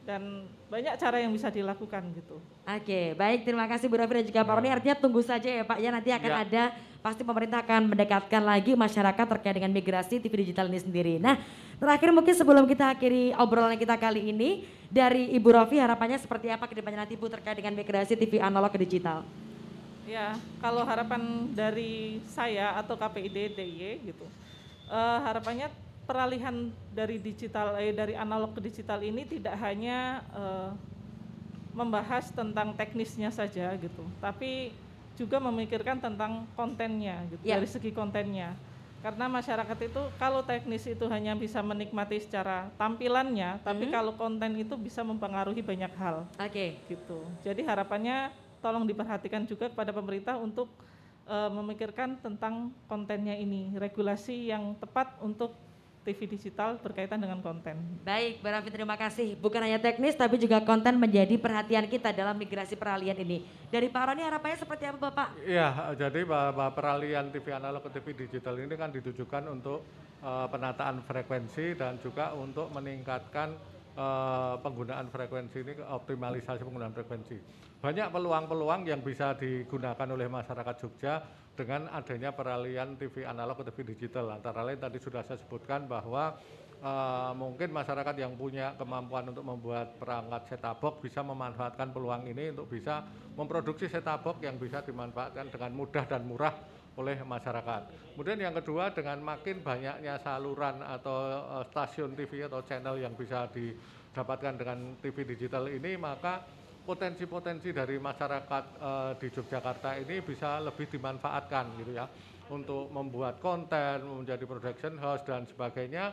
[0.00, 2.40] Dan banyak cara yang bisa dilakukan gitu.
[2.64, 4.70] Oke, baik terima kasih Bu Rafi dan juga Pak Roni.
[4.72, 6.38] Artinya tunggu saja ya Pak ya nanti akan Ya.
[6.42, 6.62] ada
[7.00, 11.14] pasti pemerintah akan mendekatkan lagi masyarakat terkait dengan migrasi TV digital ini sendiri.
[11.16, 11.40] Nah,
[11.80, 16.68] terakhir mungkin sebelum kita akhiri obrolan kita kali ini dari Ibu Rafi harapannya seperti apa
[16.68, 19.24] ke depannya nanti Bu terkait dengan migrasi TV analog ke digital?
[20.04, 24.26] Ya, kalau harapan dari saya atau KPID DIY gitu,
[24.90, 25.70] eh, harapannya
[26.10, 30.70] peralihan dari digital eh, dari analog ke digital ini tidak hanya eh,
[31.70, 34.74] membahas tentang teknisnya saja gitu, tapi
[35.14, 37.62] juga memikirkan tentang kontennya gitu, Ya.
[37.62, 38.58] dari segi kontennya.
[39.00, 43.92] Karena masyarakat itu kalau teknis itu hanya bisa menikmati secara tampilannya, tapi Mhm.
[43.94, 46.74] kalau konten itu bisa mempengaruhi banyak hal Oke.
[46.90, 47.22] gitu.
[47.46, 50.74] Jadi harapannya tolong diperhatikan juga kepada pemerintah untuk
[51.30, 55.54] eh, memikirkan tentang kontennya ini, regulasi yang tepat untuk
[56.00, 57.76] TV digital berkaitan dengan konten.
[58.00, 59.28] Baik, Mbak Raffi terima kasih.
[59.36, 63.44] Bukan hanya teknis tapi juga konten menjadi perhatian kita dalam migrasi peralihan ini.
[63.68, 65.28] Dari Pak Roni harapannya seperti apa Bapak?
[65.44, 69.84] Iya, jadi bahwa peralihan TV analog ke TV digital ini kan ditujukan untuk
[70.24, 77.36] eh, penataan frekuensi dan juga untuk meningkatkan eh, penggunaan frekuensi ini, optimalisasi penggunaan frekuensi.
[77.80, 81.20] Banyak peluang-peluang yang bisa digunakan oleh masyarakat Jogja
[81.52, 84.32] dengan adanya peralihan TV analog ke TV digital.
[84.32, 86.40] Antara lain tadi sudah saya sebutkan bahwa
[86.80, 92.56] eh, mungkin masyarakat yang punya kemampuan untuk membuat perangkat set-top box bisa memanfaatkan peluang ini
[92.56, 93.04] untuk bisa
[93.36, 98.12] memproduksi set-top box yang bisa dimanfaatkan dengan mudah dan murah oleh masyarakat.
[98.14, 101.18] Kemudian yang kedua dengan makin banyaknya saluran atau
[101.60, 106.44] eh, stasiun TV atau channel yang bisa didapatkan dengan TV digital ini maka
[106.84, 112.04] potensi-potensi dari masyarakat eh, di Yogyakarta ini bisa lebih dimanfaatkan gitu ya
[112.50, 116.12] untuk membuat konten, menjadi production house dan sebagainya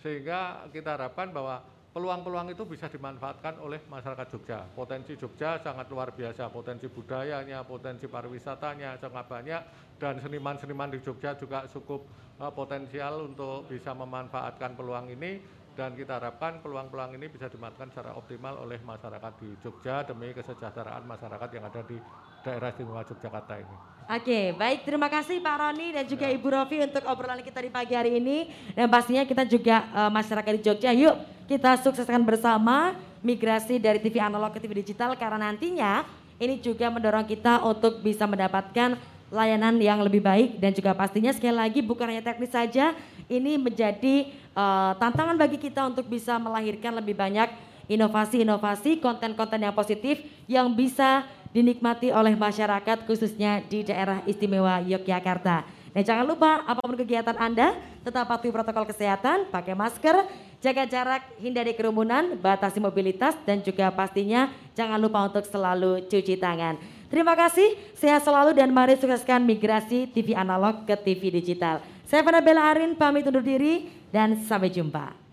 [0.00, 1.60] sehingga kita harapkan bahwa
[1.94, 4.66] peluang-peluang itu bisa dimanfaatkan oleh masyarakat Jogja.
[4.74, 9.62] Potensi Jogja sangat luar biasa, potensi budayanya, potensi pariwisatanya sangat banyak
[10.02, 12.02] dan seniman-seniman di Jogja juga cukup
[12.42, 15.38] eh, potensial untuk bisa memanfaatkan peluang ini
[15.78, 21.06] dan kita harapkan peluang-peluang ini bisa dimanfaatkan secara optimal oleh masyarakat di Jogja demi kesejahteraan
[21.06, 21.98] masyarakat yang ada di
[22.42, 23.76] daerah istimewa Yogyakarta ini.
[24.04, 27.96] Oke, baik terima kasih Pak Roni dan juga Ibu Rofi untuk obrolan kita di pagi
[27.96, 28.50] hari ini.
[28.74, 34.20] Dan pastinya kita juga eh, masyarakat di Jogja, yuk kita sukseskan bersama migrasi dari TV
[34.20, 36.04] analog ke TV digital karena nantinya
[36.40, 38.96] ini juga mendorong kita untuk bisa mendapatkan
[39.32, 42.94] layanan yang lebih baik dan juga pastinya sekali lagi bukan hanya teknis saja,
[43.26, 47.50] ini menjadi eh, tantangan bagi kita untuk bisa melahirkan lebih banyak
[47.90, 55.83] inovasi-inovasi, konten-konten yang positif yang bisa dinikmati oleh masyarakat khususnya di daerah istimewa Yogyakarta.
[55.94, 60.26] Dan jangan lupa apa pun kegiatan Anda, tetap patuhi protokol kesehatan, pakai masker,
[60.58, 66.74] jaga jarak, hindari kerumunan, batasi mobilitas, dan juga pastinya jangan lupa untuk selalu cuci tangan.
[67.06, 71.78] Terima kasih, sehat selalu dan mari sukseskan migrasi TV analog ke TV digital.
[72.10, 75.23] Saya Fana Bella Arin, pamit undur diri dan sampai jumpa.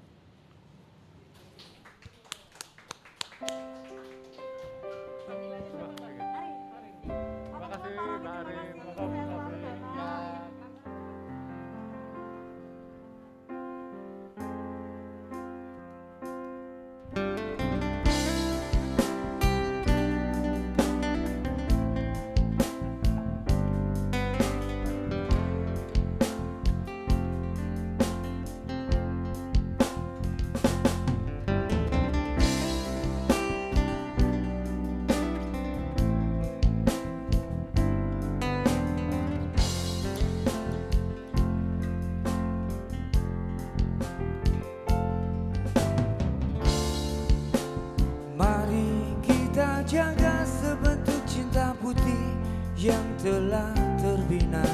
[50.12, 52.36] ada sebentuk cinta putih
[52.76, 54.68] yang telah terbina.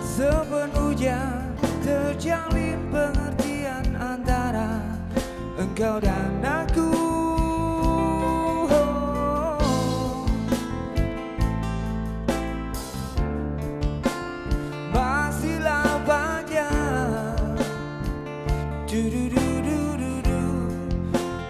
[0.00, 1.20] Sepenuhnya
[1.84, 4.80] terjalin pengertian antara
[5.58, 6.33] engkau dan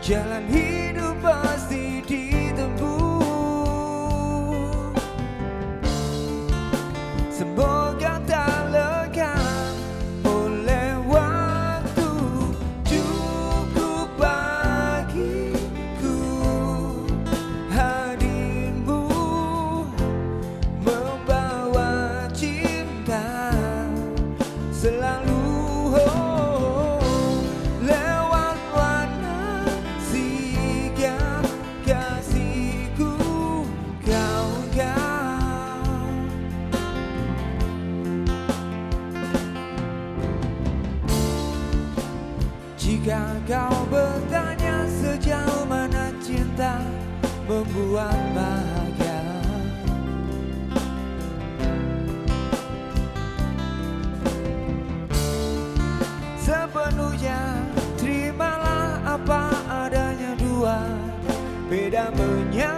[0.04, 0.63] jalan hidup
[47.74, 49.22] buat bahagia.
[56.38, 57.40] Sepenuhnya
[57.98, 60.78] terimalah apa adanya dua.
[61.66, 62.73] Beda menyatu